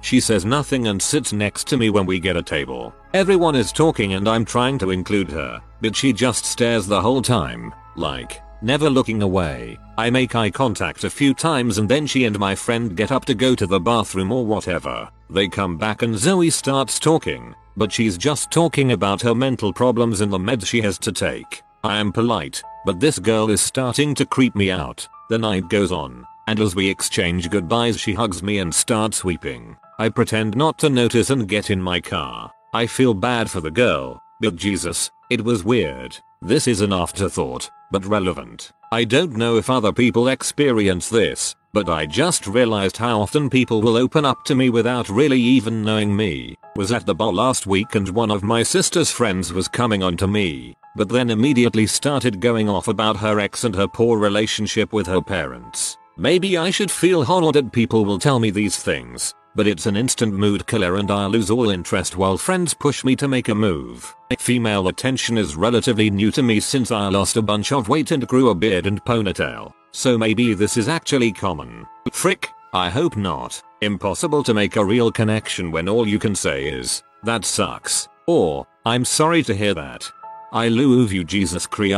she 0.00 0.20
says 0.20 0.44
nothing 0.44 0.88
and 0.88 1.00
sits 1.00 1.32
next 1.32 1.66
to 1.68 1.76
me 1.76 1.90
when 1.90 2.06
we 2.06 2.18
get 2.18 2.36
a 2.36 2.42
table. 2.42 2.94
Everyone 3.12 3.54
is 3.54 3.72
talking 3.72 4.14
and 4.14 4.28
I'm 4.28 4.44
trying 4.44 4.78
to 4.78 4.90
include 4.90 5.30
her, 5.30 5.60
but 5.80 5.96
she 5.96 6.12
just 6.12 6.44
stares 6.44 6.86
the 6.86 7.00
whole 7.00 7.22
time, 7.22 7.74
like, 7.96 8.40
never 8.62 8.88
looking 8.88 9.22
away. 9.22 9.78
I 9.98 10.10
make 10.10 10.34
eye 10.34 10.50
contact 10.50 11.04
a 11.04 11.10
few 11.10 11.34
times 11.34 11.78
and 11.78 11.88
then 11.88 12.06
she 12.06 12.24
and 12.24 12.38
my 12.38 12.54
friend 12.54 12.96
get 12.96 13.12
up 13.12 13.24
to 13.26 13.34
go 13.34 13.54
to 13.54 13.66
the 13.66 13.80
bathroom 13.80 14.32
or 14.32 14.46
whatever. 14.46 15.10
They 15.28 15.48
come 15.48 15.76
back 15.76 16.02
and 16.02 16.16
Zoe 16.16 16.50
starts 16.50 16.98
talking, 16.98 17.54
but 17.76 17.92
she's 17.92 18.18
just 18.18 18.50
talking 18.50 18.92
about 18.92 19.22
her 19.22 19.34
mental 19.34 19.72
problems 19.72 20.20
and 20.20 20.32
the 20.32 20.38
meds 20.38 20.66
she 20.66 20.80
has 20.82 20.98
to 20.98 21.12
take. 21.12 21.62
I 21.84 21.98
am 21.98 22.12
polite, 22.12 22.62
but 22.84 23.00
this 23.00 23.18
girl 23.18 23.50
is 23.50 23.60
starting 23.60 24.14
to 24.16 24.26
creep 24.26 24.54
me 24.54 24.70
out. 24.70 25.06
The 25.28 25.38
night 25.38 25.68
goes 25.68 25.92
on, 25.92 26.26
and 26.46 26.60
as 26.60 26.74
we 26.74 26.88
exchange 26.88 27.48
goodbyes 27.48 27.98
she 27.98 28.12
hugs 28.12 28.42
me 28.42 28.58
and 28.58 28.74
starts 28.74 29.24
weeping. 29.24 29.76
I 30.00 30.08
pretend 30.08 30.56
not 30.56 30.78
to 30.78 30.88
notice 30.88 31.28
and 31.28 31.46
get 31.46 31.68
in 31.68 31.82
my 31.82 32.00
car. 32.00 32.50
I 32.72 32.86
feel 32.86 33.12
bad 33.12 33.50
for 33.50 33.60
the 33.60 33.70
girl, 33.70 34.22
But 34.40 34.56
Jesus, 34.56 35.10
it 35.28 35.44
was 35.44 35.62
weird. 35.62 36.16
This 36.40 36.66
is 36.66 36.80
an 36.80 36.90
afterthought, 36.90 37.68
but 37.92 38.06
relevant. 38.06 38.72
I 38.92 39.04
don't 39.04 39.36
know 39.36 39.58
if 39.58 39.68
other 39.68 39.92
people 39.92 40.28
experience 40.28 41.10
this, 41.10 41.54
but 41.74 41.90
I 41.90 42.06
just 42.06 42.46
realized 42.46 42.96
how 42.96 43.20
often 43.20 43.50
people 43.50 43.82
will 43.82 43.98
open 43.98 44.24
up 44.24 44.42
to 44.46 44.54
me 44.54 44.70
without 44.70 45.10
really 45.10 45.38
even 45.38 45.82
knowing 45.82 46.16
me. 46.16 46.56
Was 46.76 46.92
at 46.92 47.04
the 47.04 47.14
bar 47.14 47.34
last 47.34 47.66
week 47.66 47.94
and 47.94 48.08
one 48.08 48.30
of 48.30 48.42
my 48.42 48.62
sister's 48.62 49.10
friends 49.10 49.52
was 49.52 49.68
coming 49.68 50.02
on 50.02 50.16
to 50.16 50.26
me, 50.26 50.74
but 50.96 51.10
then 51.10 51.28
immediately 51.28 51.86
started 51.86 52.40
going 52.40 52.70
off 52.70 52.88
about 52.88 53.18
her 53.18 53.38
ex 53.38 53.64
and 53.64 53.76
her 53.76 53.86
poor 53.86 54.18
relationship 54.18 54.94
with 54.94 55.06
her 55.06 55.20
parents. 55.20 55.98
Maybe 56.16 56.56
I 56.56 56.70
should 56.70 56.90
feel 56.90 57.30
honored 57.30 57.54
that 57.56 57.72
people 57.72 58.06
will 58.06 58.18
tell 58.18 58.40
me 58.40 58.50
these 58.50 58.76
things, 58.76 59.34
but 59.54 59.66
it's 59.66 59.86
an 59.86 59.96
instant 59.96 60.34
mood 60.34 60.66
killer 60.66 60.96
and 60.96 61.10
I'll 61.10 61.28
lose 61.28 61.50
all 61.50 61.70
interest 61.70 62.16
while 62.16 62.38
friends 62.38 62.74
push 62.74 63.04
me 63.04 63.16
to 63.16 63.28
make 63.28 63.48
a 63.48 63.54
move. 63.54 64.14
Female 64.38 64.88
attention 64.88 65.36
is 65.38 65.56
relatively 65.56 66.10
new 66.10 66.30
to 66.32 66.42
me 66.42 66.60
since 66.60 66.90
I 66.90 67.08
lost 67.08 67.36
a 67.36 67.42
bunch 67.42 67.72
of 67.72 67.88
weight 67.88 68.10
and 68.10 68.26
grew 68.26 68.50
a 68.50 68.54
beard 68.54 68.86
and 68.86 69.04
ponytail. 69.04 69.72
So 69.92 70.16
maybe 70.16 70.54
this 70.54 70.76
is 70.76 70.88
actually 70.88 71.32
common. 71.32 71.86
Frick, 72.12 72.48
I 72.72 72.90
hope 72.90 73.16
not. 73.16 73.60
Impossible 73.80 74.42
to 74.44 74.54
make 74.54 74.76
a 74.76 74.84
real 74.84 75.10
connection 75.10 75.72
when 75.72 75.88
all 75.88 76.06
you 76.06 76.18
can 76.18 76.34
say 76.34 76.64
is, 76.64 77.02
that 77.24 77.44
sucks, 77.44 78.08
or, 78.26 78.66
I'm 78.86 79.04
sorry 79.04 79.42
to 79.44 79.54
hear 79.54 79.74
that. 79.74 80.10
I 80.52 80.68
love 80.68 81.12
you 81.12 81.24
Jesus 81.24 81.66
Christ. 81.66 81.90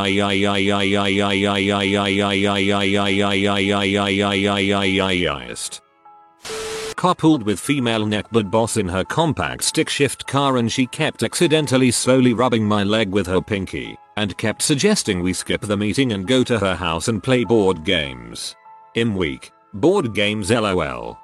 Coupled 6.96 7.42
with 7.42 7.58
female 7.58 8.06
neckbud 8.06 8.50
boss 8.50 8.76
in 8.76 8.88
her 8.88 9.04
compact 9.04 9.64
stick 9.64 9.88
shift 9.88 10.26
car 10.26 10.58
and 10.58 10.70
she 10.70 10.86
kept 10.86 11.22
accidentally 11.22 11.90
slowly 11.90 12.32
rubbing 12.32 12.64
my 12.64 12.84
leg 12.84 13.10
with 13.10 13.26
her 13.26 13.40
pinky 13.40 13.96
and 14.16 14.36
kept 14.38 14.62
suggesting 14.62 15.22
we 15.22 15.32
skip 15.32 15.62
the 15.62 15.76
meeting 15.76 16.12
and 16.12 16.28
go 16.28 16.44
to 16.44 16.58
her 16.58 16.76
house 16.76 17.08
and 17.08 17.22
play 17.22 17.44
board 17.44 17.84
games. 17.84 18.54
Im 18.94 19.16
week. 19.16 19.50
Board 19.74 20.14
games 20.14 20.50
lol. 20.50 21.18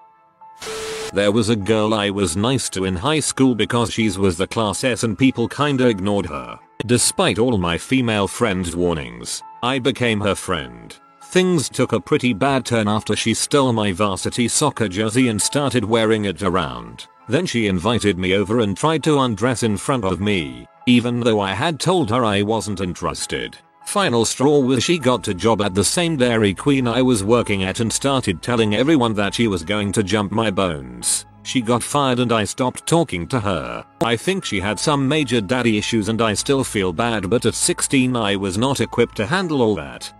There 1.12 1.32
was 1.32 1.48
a 1.48 1.56
girl 1.56 1.94
I 1.94 2.10
was 2.10 2.36
nice 2.36 2.68
to 2.70 2.84
in 2.84 2.96
high 2.96 3.20
school 3.20 3.54
because 3.54 3.92
she's 3.92 4.18
was 4.18 4.36
the 4.36 4.46
class 4.46 4.84
S 4.84 5.04
and 5.04 5.18
people 5.18 5.48
kinda 5.48 5.86
ignored 5.86 6.26
her. 6.26 6.58
Despite 6.86 7.38
all 7.38 7.56
my 7.58 7.78
female 7.78 8.28
friends' 8.28 8.74
warnings, 8.74 9.42
I 9.62 9.78
became 9.78 10.20
her 10.20 10.34
friend. 10.34 10.96
Things 11.30 11.68
took 11.68 11.92
a 11.92 12.00
pretty 12.00 12.32
bad 12.32 12.64
turn 12.64 12.88
after 12.88 13.14
she 13.14 13.34
stole 13.34 13.74
my 13.74 13.92
varsity 13.92 14.48
soccer 14.48 14.88
jersey 14.88 15.28
and 15.28 15.40
started 15.40 15.84
wearing 15.84 16.24
it 16.24 16.42
around. 16.42 17.06
Then 17.28 17.44
she 17.44 17.66
invited 17.66 18.18
me 18.18 18.32
over 18.32 18.60
and 18.60 18.74
tried 18.74 19.02
to 19.02 19.18
undress 19.18 19.62
in 19.62 19.76
front 19.76 20.06
of 20.06 20.22
me, 20.22 20.66
even 20.86 21.20
though 21.20 21.38
I 21.38 21.52
had 21.52 21.78
told 21.78 22.08
her 22.08 22.24
I 22.24 22.40
wasn't 22.40 22.80
interested. 22.80 23.58
Final 23.84 24.24
straw 24.24 24.60
was 24.60 24.82
she 24.82 24.98
got 24.98 25.28
a 25.28 25.34
job 25.34 25.60
at 25.60 25.74
the 25.74 25.84
same 25.84 26.16
Dairy 26.16 26.54
Queen 26.54 26.88
I 26.88 27.02
was 27.02 27.22
working 27.22 27.62
at 27.62 27.80
and 27.80 27.92
started 27.92 28.40
telling 28.40 28.74
everyone 28.74 29.12
that 29.14 29.34
she 29.34 29.48
was 29.48 29.62
going 29.62 29.92
to 29.92 30.02
jump 30.02 30.32
my 30.32 30.50
bones. 30.50 31.26
She 31.42 31.60
got 31.60 31.82
fired 31.82 32.20
and 32.20 32.32
I 32.32 32.44
stopped 32.44 32.86
talking 32.86 33.26
to 33.28 33.40
her. 33.40 33.84
I 34.02 34.16
think 34.16 34.46
she 34.46 34.60
had 34.60 34.80
some 34.80 35.06
major 35.06 35.42
daddy 35.42 35.76
issues 35.76 36.08
and 36.08 36.22
I 36.22 36.32
still 36.32 36.64
feel 36.64 36.90
bad 36.90 37.28
but 37.28 37.44
at 37.44 37.54
16 37.54 38.16
I 38.16 38.34
was 38.36 38.56
not 38.56 38.80
equipped 38.80 39.16
to 39.18 39.26
handle 39.26 39.60
all 39.60 39.74
that. 39.74 40.10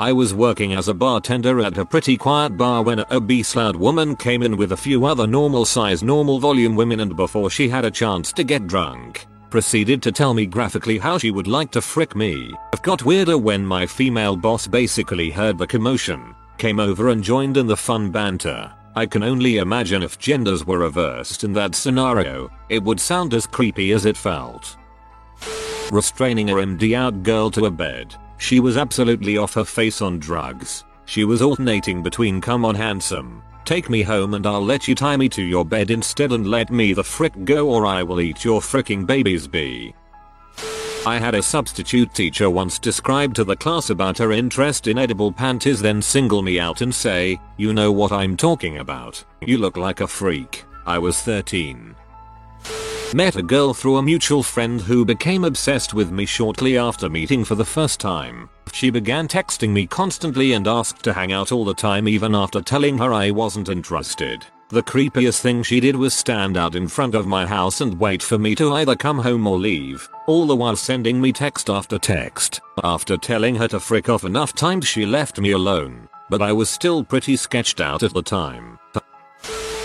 I 0.00 0.14
was 0.14 0.32
working 0.32 0.72
as 0.72 0.88
a 0.88 0.94
bartender 0.94 1.60
at 1.60 1.76
a 1.76 1.84
pretty 1.84 2.16
quiet 2.16 2.56
bar 2.56 2.82
when 2.82 3.00
a 3.00 3.06
obese 3.10 3.54
loud 3.54 3.76
woman 3.76 4.16
came 4.16 4.42
in 4.42 4.56
with 4.56 4.72
a 4.72 4.76
few 4.78 5.04
other 5.04 5.26
normal 5.26 5.66
size 5.66 6.02
normal 6.02 6.38
volume 6.38 6.74
women 6.74 7.00
and 7.00 7.14
before 7.14 7.50
she 7.50 7.68
had 7.68 7.84
a 7.84 7.90
chance 7.90 8.32
to 8.32 8.42
get 8.42 8.66
drunk, 8.66 9.26
proceeded 9.50 10.02
to 10.02 10.10
tell 10.10 10.32
me 10.32 10.46
graphically 10.46 10.96
how 10.96 11.18
she 11.18 11.30
would 11.30 11.46
like 11.46 11.70
to 11.72 11.82
frick 11.82 12.16
me. 12.16 12.50
It 12.72 12.80
got 12.80 13.04
weirder 13.04 13.36
when 13.36 13.62
my 13.62 13.84
female 13.84 14.36
boss 14.36 14.66
basically 14.66 15.28
heard 15.28 15.58
the 15.58 15.66
commotion, 15.66 16.34
came 16.56 16.80
over 16.80 17.10
and 17.10 17.22
joined 17.22 17.58
in 17.58 17.66
the 17.66 17.76
fun 17.76 18.10
banter. 18.10 18.72
I 18.96 19.04
can 19.04 19.22
only 19.22 19.58
imagine 19.58 20.02
if 20.02 20.18
genders 20.18 20.66
were 20.66 20.78
reversed 20.78 21.44
in 21.44 21.52
that 21.52 21.74
scenario, 21.74 22.50
it 22.70 22.82
would 22.82 23.00
sound 23.00 23.34
as 23.34 23.46
creepy 23.46 23.92
as 23.92 24.06
it 24.06 24.16
felt. 24.16 24.78
Restraining 25.92 26.48
a 26.48 26.54
MD 26.54 26.96
out 26.96 27.22
girl 27.22 27.50
to 27.50 27.66
a 27.66 27.70
bed, 27.70 28.16
she 28.40 28.58
was 28.58 28.78
absolutely 28.78 29.36
off 29.36 29.54
her 29.54 29.64
face 29.64 30.00
on 30.00 30.18
drugs. 30.18 30.84
She 31.04 31.24
was 31.24 31.42
alternating 31.42 32.02
between 32.02 32.40
come 32.40 32.64
on 32.64 32.74
handsome, 32.74 33.42
take 33.66 33.90
me 33.90 34.02
home 34.02 34.34
and 34.34 34.46
I'll 34.46 34.64
let 34.64 34.88
you 34.88 34.94
tie 34.94 35.16
me 35.16 35.28
to 35.30 35.42
your 35.42 35.64
bed 35.64 35.90
instead 35.90 36.32
and 36.32 36.46
let 36.46 36.70
me 36.70 36.94
the 36.94 37.04
frick 37.04 37.34
go 37.44 37.68
or 37.68 37.84
I 37.84 38.02
will 38.02 38.20
eat 38.20 38.44
your 38.44 38.60
fricking 38.60 39.06
babies 39.06 39.46
be. 39.46 39.94
I 41.06 41.18
had 41.18 41.34
a 41.34 41.42
substitute 41.42 42.14
teacher 42.14 42.48
once 42.48 42.78
describe 42.78 43.34
to 43.34 43.44
the 43.44 43.56
class 43.56 43.90
about 43.90 44.18
her 44.18 44.32
interest 44.32 44.86
in 44.86 44.98
edible 44.98 45.32
panties 45.32 45.80
then 45.80 46.00
single 46.00 46.42
me 46.42 46.58
out 46.58 46.80
and 46.80 46.94
say, 46.94 47.38
you 47.58 47.74
know 47.74 47.92
what 47.92 48.12
I'm 48.12 48.36
talking 48.36 48.78
about. 48.78 49.22
You 49.40 49.58
look 49.58 49.76
like 49.76 50.00
a 50.00 50.06
freak. 50.06 50.64
I 50.86 50.98
was 50.98 51.20
13. 51.20 51.94
Met 53.12 53.34
a 53.34 53.42
girl 53.42 53.74
through 53.74 53.96
a 53.96 54.02
mutual 54.02 54.40
friend 54.40 54.80
who 54.80 55.04
became 55.04 55.42
obsessed 55.42 55.94
with 55.94 56.12
me 56.12 56.24
shortly 56.24 56.78
after 56.78 57.08
meeting 57.08 57.44
for 57.44 57.56
the 57.56 57.64
first 57.64 57.98
time. 57.98 58.48
She 58.72 58.88
began 58.88 59.26
texting 59.26 59.70
me 59.70 59.88
constantly 59.88 60.52
and 60.52 60.68
asked 60.68 61.02
to 61.02 61.12
hang 61.12 61.32
out 61.32 61.50
all 61.50 61.64
the 61.64 61.74
time 61.74 62.06
even 62.06 62.36
after 62.36 62.62
telling 62.62 62.98
her 62.98 63.12
I 63.12 63.32
wasn't 63.32 63.68
interested. 63.68 64.46
The 64.68 64.84
creepiest 64.84 65.40
thing 65.40 65.64
she 65.64 65.80
did 65.80 65.96
was 65.96 66.14
stand 66.14 66.56
out 66.56 66.76
in 66.76 66.86
front 66.86 67.16
of 67.16 67.26
my 67.26 67.44
house 67.44 67.80
and 67.80 67.98
wait 67.98 68.22
for 68.22 68.38
me 68.38 68.54
to 68.54 68.74
either 68.74 68.94
come 68.94 69.18
home 69.18 69.44
or 69.44 69.58
leave, 69.58 70.08
all 70.28 70.46
the 70.46 70.54
while 70.54 70.76
sending 70.76 71.20
me 71.20 71.32
text 71.32 71.68
after 71.68 71.98
text. 71.98 72.60
After 72.84 73.16
telling 73.16 73.56
her 73.56 73.66
to 73.68 73.80
frick 73.80 74.08
off 74.08 74.22
enough 74.22 74.54
times 74.54 74.86
she 74.86 75.04
left 75.04 75.40
me 75.40 75.50
alone, 75.50 76.08
but 76.28 76.40
I 76.40 76.52
was 76.52 76.70
still 76.70 77.02
pretty 77.02 77.34
sketched 77.34 77.80
out 77.80 78.04
at 78.04 78.14
the 78.14 78.22
time. 78.22 78.78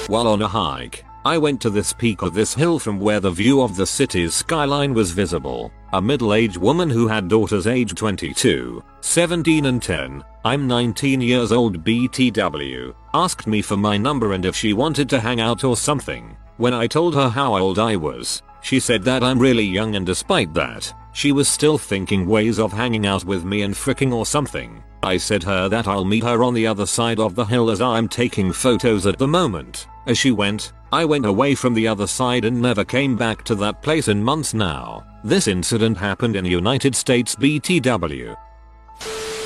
While 0.05 0.27
on 0.27 0.43
a 0.43 0.47
hike, 0.47 1.03
I 1.25 1.39
went 1.39 1.59
to 1.61 1.71
this 1.71 1.91
peak 1.91 2.21
of 2.21 2.35
this 2.35 2.53
hill 2.53 2.77
from 2.77 2.99
where 2.99 3.19
the 3.19 3.31
view 3.31 3.63
of 3.63 3.75
the 3.75 3.87
city's 3.87 4.35
skyline 4.35 4.93
was 4.93 5.09
visible. 5.09 5.71
A 5.91 5.99
middle-aged 5.99 6.57
woman 6.57 6.87
who 6.87 7.07
had 7.07 7.29
daughters 7.29 7.65
aged 7.65 7.97
22, 7.97 8.83
17 9.01 9.65
and 9.65 9.81
10, 9.81 10.23
I'm 10.43 10.67
19 10.67 11.21
years 11.21 11.51
old 11.51 11.83
BTW, 11.83 12.93
asked 13.15 13.47
me 13.47 13.63
for 13.63 13.75
my 13.75 13.97
number 13.97 14.33
and 14.33 14.45
if 14.45 14.55
she 14.55 14.73
wanted 14.73 15.09
to 15.09 15.19
hang 15.19 15.41
out 15.41 15.63
or 15.63 15.75
something. 15.75 16.37
When 16.57 16.75
I 16.75 16.85
told 16.85 17.15
her 17.15 17.27
how 17.27 17.57
old 17.57 17.79
I 17.79 17.95
was, 17.95 18.43
she 18.61 18.79
said 18.79 19.01
that 19.05 19.23
I'm 19.23 19.39
really 19.39 19.65
young 19.65 19.95
and 19.95 20.05
despite 20.05 20.53
that, 20.53 20.93
she 21.15 21.31
was 21.31 21.47
still 21.47 21.77
thinking 21.77 22.27
ways 22.27 22.59
of 22.59 22.73
hanging 22.73 23.07
out 23.07 23.23
with 23.23 23.45
me 23.45 23.61
and 23.61 23.73
fricking 23.73 24.13
or 24.13 24.25
something. 24.25 24.83
I 25.01 25.15
said 25.15 25.43
her 25.43 25.69
that 25.69 25.87
I'll 25.87 26.03
meet 26.03 26.25
her 26.25 26.43
on 26.43 26.53
the 26.53 26.67
other 26.67 26.85
side 26.85 27.21
of 27.21 27.35
the 27.35 27.45
hill 27.45 27.71
as 27.71 27.81
I'm 27.81 28.09
taking 28.09 28.51
photos 28.51 29.05
at 29.07 29.17
the 29.17 29.27
moment. 29.27 29.87
As 30.07 30.17
she 30.17 30.31
went, 30.31 30.73
I 30.91 31.05
went 31.05 31.25
away 31.25 31.55
from 31.55 31.73
the 31.73 31.87
other 31.87 32.05
side 32.05 32.43
and 32.43 32.61
never 32.61 32.83
came 32.83 33.15
back 33.15 33.45
to 33.45 33.55
that 33.55 33.81
place 33.81 34.09
in 34.09 34.21
months 34.21 34.53
now. 34.53 35.05
This 35.23 35.47
incident 35.47 35.97
happened 35.97 36.35
in 36.35 36.43
United 36.43 36.93
States 36.97 37.33
BTW. 37.35 38.35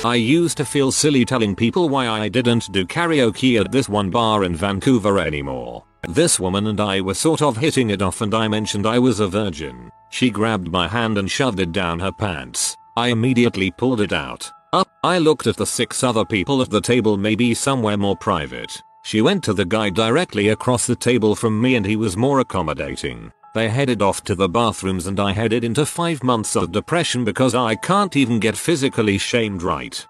I 0.04 0.16
used 0.16 0.56
to 0.56 0.64
feel 0.64 0.90
silly 0.90 1.24
telling 1.24 1.54
people 1.54 1.88
why 1.88 2.08
I 2.08 2.28
didn't 2.28 2.72
do 2.72 2.84
karaoke 2.84 3.60
at 3.60 3.70
this 3.70 3.88
one 3.88 4.10
bar 4.10 4.42
in 4.42 4.56
Vancouver 4.56 5.20
anymore. 5.20 5.84
This 6.08 6.40
woman 6.40 6.66
and 6.66 6.80
I 6.80 7.00
were 7.00 7.14
sort 7.14 7.42
of 7.42 7.58
hitting 7.58 7.90
it 7.90 8.02
off 8.02 8.22
and 8.22 8.34
I 8.34 8.48
mentioned 8.48 8.86
I 8.86 8.98
was 8.98 9.20
a 9.20 9.28
virgin. 9.28 9.92
She 10.10 10.30
grabbed 10.30 10.70
my 10.70 10.86
hand 10.86 11.16
and 11.18 11.30
shoved 11.30 11.60
it 11.60 11.72
down 11.72 12.00
her 12.00 12.12
pants. 12.12 12.76
I 12.96 13.08
immediately 13.08 13.70
pulled 13.70 14.00
it 14.00 14.12
out. 14.12 14.50
Up, 14.72 14.88
I 15.02 15.18
looked 15.18 15.46
at 15.46 15.56
the 15.56 15.66
six 15.66 16.04
other 16.04 16.24
people 16.24 16.60
at 16.62 16.70
the 16.70 16.80
table 16.80 17.16
maybe 17.16 17.54
somewhere 17.54 17.96
more 17.96 18.16
private. 18.16 18.82
She 19.02 19.22
went 19.22 19.42
to 19.44 19.54
the 19.54 19.64
guy 19.64 19.90
directly 19.90 20.48
across 20.48 20.86
the 20.86 20.94
table 20.96 21.34
from 21.34 21.60
me 21.60 21.76
and 21.76 21.86
he 21.86 21.96
was 21.96 22.16
more 22.16 22.40
accommodating. 22.40 23.32
They 23.54 23.68
headed 23.68 24.02
off 24.02 24.22
to 24.24 24.34
the 24.34 24.48
bathrooms 24.48 25.06
and 25.06 25.18
I 25.18 25.32
headed 25.32 25.64
into 25.64 25.86
5 25.86 26.22
months 26.22 26.54
of 26.54 26.70
depression 26.70 27.24
because 27.24 27.54
I 27.54 27.74
can't 27.74 28.14
even 28.16 28.38
get 28.38 28.56
physically 28.56 29.18
shamed 29.18 29.62
right. 29.62 30.06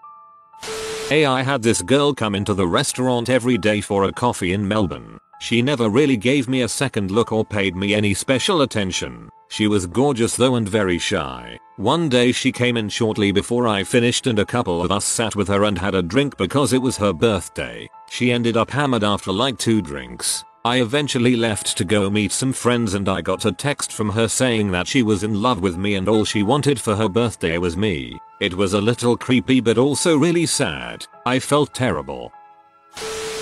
Hey 1.09 1.25
I 1.25 1.43
had 1.43 1.63
this 1.63 1.83
girl 1.83 2.13
come 2.15 2.35
into 2.35 2.53
the 2.53 2.67
restaurant 2.67 3.29
every 3.29 3.57
day 3.57 3.81
for 3.81 4.05
a 4.05 4.13
coffee 4.13 4.53
in 4.53 4.67
Melbourne. 4.67 5.19
She 5.41 5.63
never 5.63 5.89
really 5.89 6.19
gave 6.19 6.49
me 6.49 6.61
a 6.63 6.69
second 6.69 7.11
look 7.11 7.33
or 7.33 7.47
paid 7.47 7.75
me 7.75 7.95
any 7.95 8.13
special 8.13 8.61
attention. 8.61 9.31
She 9.49 9.67
was 9.67 9.87
gorgeous 9.87 10.37
though 10.37 10.55
and 10.57 10.69
very 10.69 10.99
shy. 10.99 11.59
One 11.77 12.11
day 12.11 12.31
she 12.31 12.53
came 12.53 12.77
in 12.77 12.91
shortly 12.91 13.33
before 13.33 13.67
I 13.67 13.83
finished 13.83 14.27
and 14.27 14.39
a 14.39 14.45
couple 14.45 14.83
of 14.85 14.93
us 14.93 15.07
sat 15.07 15.35
with 15.35 15.49
her 15.49 15.65
and 15.65 15.79
had 15.79 15.95
a 15.95 16.03
drink 16.03 16.37
because 16.37 16.75
it 16.75 16.83
was 16.83 16.99
her 16.99 17.15
birthday. 17.15 17.89
She 18.11 18.31
ended 18.31 18.59
up 18.59 18.71
hammered 18.71 19.03
after 19.03 19.33
like 19.33 19.59
two 19.59 19.81
drinks. 19.81 20.45
I 20.63 20.83
eventually 20.83 21.37
left 21.37 21.75
to 21.79 21.87
go 21.87 22.11
meet 22.11 22.33
some 22.33 22.53
friends 22.53 22.93
and 22.93 23.09
I 23.09 23.23
got 23.23 23.47
a 23.47 23.53
text 23.53 23.93
from 23.93 24.11
her 24.11 24.29
saying 24.29 24.71
that 24.73 24.87
she 24.87 25.03
was 25.03 25.25
in 25.25 25.41
love 25.41 25.63
with 25.63 25.79
me 25.79 25.95
and 25.95 26.07
all 26.07 26.27
she 26.27 26.43
wanted 26.43 26.79
for 26.79 26.95
her 26.95 27.09
birthday 27.09 27.57
was 27.57 27.79
me. 27.79 28.21
It 28.41 28.53
was 28.53 28.75
a 28.75 28.81
little 28.81 29.17
creepy 29.17 29.61
but 29.61 29.79
also 29.79 30.19
really 30.19 30.45
sad. 30.45 31.07
I 31.25 31.39
felt 31.39 31.73
terrible. 31.73 32.31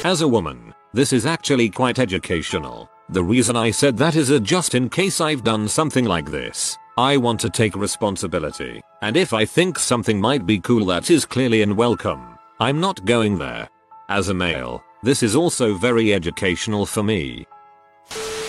As 0.04 0.20
a 0.20 0.28
woman, 0.28 0.72
this 0.92 1.12
is 1.12 1.26
actually 1.26 1.68
quite 1.70 1.98
educational. 1.98 2.88
The 3.10 3.24
reason 3.24 3.56
I 3.56 3.70
said 3.70 3.96
that 3.98 4.16
is 4.16 4.30
a 4.30 4.40
just 4.40 4.74
in 4.74 4.88
case 4.88 5.20
I've 5.20 5.44
done 5.44 5.68
something 5.68 6.04
like 6.04 6.30
this. 6.30 6.76
I 6.96 7.16
want 7.16 7.40
to 7.40 7.50
take 7.50 7.76
responsibility, 7.76 8.82
and 9.02 9.16
if 9.16 9.32
I 9.32 9.44
think 9.44 9.78
something 9.78 10.20
might 10.20 10.46
be 10.46 10.58
cool 10.58 10.84
that 10.86 11.10
is 11.10 11.24
clearly 11.24 11.62
unwelcome, 11.62 12.38
I'm 12.58 12.80
not 12.80 13.04
going 13.04 13.38
there. 13.38 13.68
As 14.08 14.30
a 14.30 14.34
male, 14.34 14.82
this 15.02 15.22
is 15.22 15.36
also 15.36 15.74
very 15.74 16.12
educational 16.12 16.86
for 16.86 17.02
me. 17.02 17.46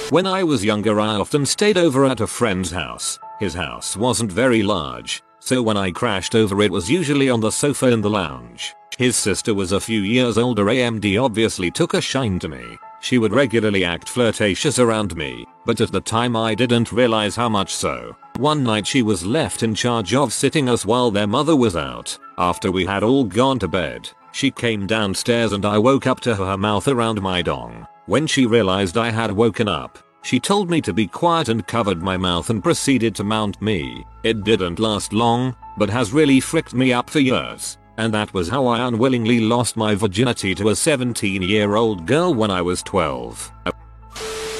When 0.09 0.25
I 0.25 0.43
was 0.43 0.65
younger 0.65 0.99
I 0.99 1.15
often 1.15 1.45
stayed 1.45 1.77
over 1.77 2.05
at 2.05 2.21
a 2.21 2.27
friend's 2.27 2.71
house. 2.71 3.19
His 3.39 3.53
house 3.53 3.95
wasn't 3.95 4.31
very 4.31 4.63
large, 4.63 5.21
so 5.39 5.61
when 5.61 5.77
I 5.77 5.91
crashed 5.91 6.35
over 6.35 6.61
it 6.61 6.71
was 6.71 6.89
usually 6.89 7.29
on 7.29 7.39
the 7.39 7.51
sofa 7.51 7.87
in 7.87 8.01
the 8.01 8.09
lounge. 8.09 8.75
His 8.97 9.15
sister 9.15 9.53
was 9.53 9.71
a 9.71 9.79
few 9.79 10.01
years 10.01 10.37
older 10.37 10.65
AMD 10.65 11.23
obviously 11.23 11.71
took 11.71 11.93
a 11.93 12.01
shine 12.01 12.37
to 12.39 12.49
me. 12.49 12.77
She 13.01 13.17
would 13.17 13.33
regularly 13.33 13.85
act 13.85 14.09
flirtatious 14.09 14.77
around 14.77 15.15
me, 15.15 15.45
but 15.65 15.79
at 15.79 15.91
the 15.91 16.01
time 16.01 16.35
I 16.35 16.53
didn't 16.53 16.91
realize 16.91 17.35
how 17.35 17.47
much 17.47 17.73
so. 17.73 18.15
One 18.35 18.63
night 18.63 18.85
she 18.85 19.01
was 19.01 19.25
left 19.25 19.63
in 19.63 19.73
charge 19.73 20.13
of 20.13 20.33
sitting 20.33 20.67
us 20.67 20.85
while 20.85 21.11
their 21.11 21.27
mother 21.27 21.55
was 21.55 21.75
out. 21.75 22.17
After 22.37 22.71
we 22.71 22.85
had 22.85 23.03
all 23.03 23.23
gone 23.23 23.59
to 23.59 23.67
bed, 23.67 24.09
she 24.31 24.51
came 24.51 24.85
downstairs 24.85 25.53
and 25.53 25.65
I 25.65 25.77
woke 25.77 26.07
up 26.07 26.19
to 26.21 26.35
her 26.35 26.57
mouth 26.57 26.87
around 26.87 27.21
my 27.21 27.41
dong. 27.41 27.87
When 28.05 28.27
she 28.27 28.45
realized 28.45 28.97
I 28.97 29.11
had 29.11 29.31
woken 29.31 29.67
up, 29.67 29.99
she 30.21 30.39
told 30.39 30.69
me 30.69 30.81
to 30.81 30.93
be 30.93 31.07
quiet 31.07 31.49
and 31.49 31.65
covered 31.65 32.01
my 32.01 32.17
mouth 32.17 32.49
and 32.49 32.63
proceeded 32.63 33.15
to 33.15 33.23
mount 33.23 33.61
me. 33.61 34.05
It 34.23 34.43
didn't 34.43 34.79
last 34.79 35.13
long, 35.13 35.55
but 35.77 35.89
has 35.89 36.13
really 36.13 36.39
fricked 36.39 36.73
me 36.73 36.93
up 36.93 37.09
for 37.09 37.19
years. 37.19 37.77
And 37.97 38.13
that 38.13 38.33
was 38.33 38.47
how 38.47 38.65
I 38.67 38.87
unwillingly 38.87 39.41
lost 39.41 39.75
my 39.75 39.95
virginity 39.95 40.55
to 40.55 40.69
a 40.69 40.75
17 40.75 41.41
year 41.41 41.75
old 41.75 42.05
girl 42.05 42.33
when 42.33 42.51
I 42.51 42.61
was 42.61 42.83
12. 42.83 43.51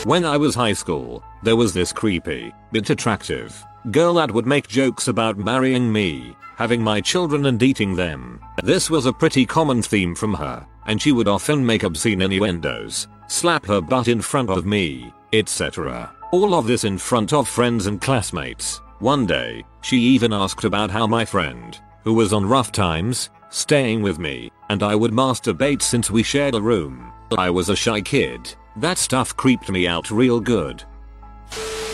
When 0.06 0.26
I 0.26 0.38
was 0.38 0.56
high 0.56 0.74
school, 0.74 1.24
there 1.43 1.56
was 1.56 1.74
this 1.74 1.91
creepy, 1.91 2.54
but 2.72 2.89
attractive, 2.89 3.63
girl 3.91 4.13
that 4.15 4.32
would 4.32 4.45
make 4.45 4.67
jokes 4.67 5.08
about 5.08 5.38
marrying 5.38 5.91
me, 5.91 6.36
having 6.56 6.82
my 6.82 7.02
children 7.02 7.45
and 7.45 7.62
eating 7.62 7.95
them. 7.95 8.39
This 8.63 8.89
was 8.89 9.06
a 9.06 9.13
pretty 9.13 9.45
common 9.45 9.82
theme 9.82 10.15
from 10.15 10.34
her, 10.34 10.65
and 10.86 11.02
she 11.02 11.12
would 11.12 11.28
often 11.28 11.65
make 11.65 11.84
obscene 11.84 12.22
innuendos, 12.22 13.08
slap 13.28 13.65
her 13.65 13.82
butt 13.82 14.08
in 14.08 14.22
front 14.22 14.50
of 14.50 14.65
me, 14.65 15.13
etc. 15.34 16.12
All 16.32 16.54
of 16.54 16.68
this 16.68 16.84
in 16.84 16.98
front 16.98 17.34
of 17.34 17.48
friends 17.48 17.88
and 17.88 18.00
classmates. 18.02 18.82
One 19.00 19.26
day, 19.26 19.63
she 19.82 19.98
even 19.98 20.34
asked 20.34 20.63
about 20.63 20.92
how 20.92 21.08
my 21.08 21.26
friend, 21.26 21.80
who 22.04 22.13
was 22.13 22.34
on 22.34 22.46
rough 22.46 22.72
times, 22.72 23.30
staying 23.50 24.02
with 24.02 24.20
me, 24.20 24.52
and 24.70 24.84
I 24.84 24.96
would 24.96 25.12
masturbate 25.12 25.82
since 25.82 26.12
we 26.12 26.22
shared 26.22 26.56
a 26.56 26.62
room. 26.62 27.12
I 27.38 27.50
was 27.50 27.70
a 27.70 27.76
shy 27.76 28.02
kid. 28.02 28.54
That 28.76 28.98
stuff 28.98 29.36
creeped 29.36 29.70
me 29.70 29.88
out 29.88 30.12
real 30.12 30.39
good. 30.39 30.84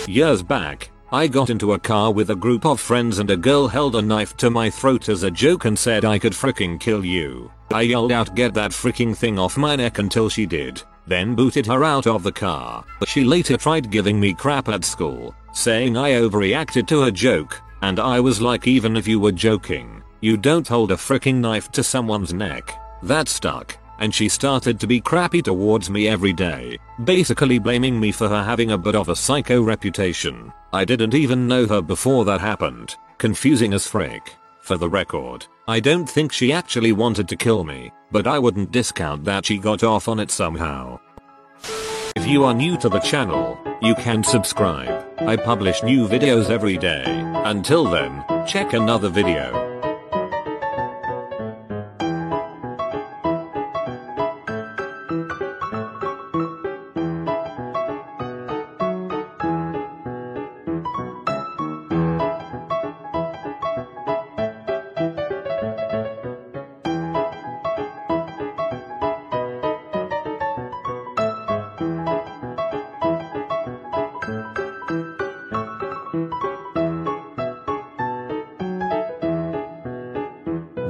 Years 0.08 0.44
back, 0.44 0.92
I 1.12 1.28
got 1.28 1.50
into 1.50 1.74
a 1.74 1.80
car 1.80 2.12
with 2.12 2.32
a 2.32 2.36
group 2.36 2.66
of 2.66 2.80
friends 2.80 3.20
and 3.20 3.30
a 3.30 3.38
girl 3.38 3.68
held 3.68 3.96
a 3.96 4.02
knife 4.02 4.36
to 4.38 4.50
my 4.50 4.70
throat 4.70 5.08
as 5.08 5.24
a 5.24 5.32
joke 5.32 5.66
and 5.66 5.78
said 5.78 6.04
I 6.04 6.20
could 6.20 6.34
fricking 6.34 6.80
kill 6.80 7.06
you. 7.06 7.52
I 7.72 7.82
yelled 7.82 8.12
out 8.12 8.36
get 8.36 8.54
that 8.56 8.72
freaking 8.72 9.16
thing 9.16 9.40
off 9.40 9.58
my 9.58 9.76
neck 9.76 10.00
until 10.00 10.30
she 10.30 10.46
did, 10.46 10.84
then 11.08 11.36
booted 11.36 11.66
her 11.66 11.84
out 11.84 12.08
of 12.08 12.24
the 12.24 12.32
car. 12.32 12.84
But 13.00 13.10
she 13.10 13.24
later 13.24 13.58
tried 13.58 13.92
giving 13.92 14.20
me 14.20 14.34
crap 14.34 14.70
at 14.70 14.86
school, 14.86 15.36
saying 15.54 15.98
I 15.98 16.12
overreacted 16.12 16.88
to 16.88 17.02
her 17.02 17.12
joke, 17.12 17.62
and 17.82 18.00
I 18.00 18.20
was 18.20 18.42
like 18.42 18.68
even 18.68 18.98
if 18.98 19.08
you 19.08 19.20
were 19.20 19.32
joking, 19.32 20.04
you 20.22 20.38
don't 20.38 20.68
hold 20.68 20.92
a 20.92 20.96
freaking 20.96 21.36
knife 21.36 21.72
to 21.74 21.84
someone's 21.84 22.34
neck. 22.34 22.74
That 23.04 23.28
stuck, 23.28 23.78
and 24.00 24.14
she 24.14 24.28
started 24.28 24.80
to 24.80 24.88
be 24.88 25.00
crappy 25.00 25.42
towards 25.42 25.90
me 25.90 26.08
every 26.08 26.34
day, 26.34 26.78
basically 27.04 27.60
blaming 27.60 28.00
me 28.00 28.12
for 28.12 28.28
her 28.28 28.44
having 28.44 28.72
a 28.72 28.78
bit 28.78 28.96
of 28.96 29.10
a 29.10 29.16
psycho 29.16 29.62
reputation. 29.62 30.52
I 30.74 30.86
didn't 30.86 31.14
even 31.14 31.48
know 31.48 31.68
her 31.68 31.82
before 31.82 32.26
that 32.26 32.42
happened. 32.42 32.96
Confusing 33.18 33.74
as 33.74 33.88
frick. 33.88 34.36
For 34.62 34.78
the 34.78 34.90
record, 34.90 35.46
I 35.68 35.80
don't 35.80 36.10
think 36.10 36.34
she 36.34 36.52
actually 36.52 36.92
wanted 36.92 37.30
to 37.30 37.36
kill 37.36 37.64
me, 37.64 37.92
but 38.16 38.28
I 38.28 38.40
wouldn't 38.40 38.72
discount 38.72 39.26
that 39.26 39.46
she 39.46 39.58
got 39.58 39.84
off 39.84 40.08
on 40.08 40.22
it 40.22 40.32
somehow. 40.32 41.02
If 42.16 42.26
you 42.26 42.46
are 42.46 42.54
new 42.54 42.78
to 42.78 42.88
the 42.88 43.02
channel, 43.02 43.60
you 43.82 43.94
can 43.94 44.24
subscribe. 44.24 45.06
I 45.18 45.36
publish 45.36 45.84
new 45.84 46.08
videos 46.08 46.50
every 46.50 46.78
day. 46.78 47.04
Until 47.44 47.84
then, 47.84 48.24
check 48.48 48.72
another 48.72 49.10
video. 49.10 49.65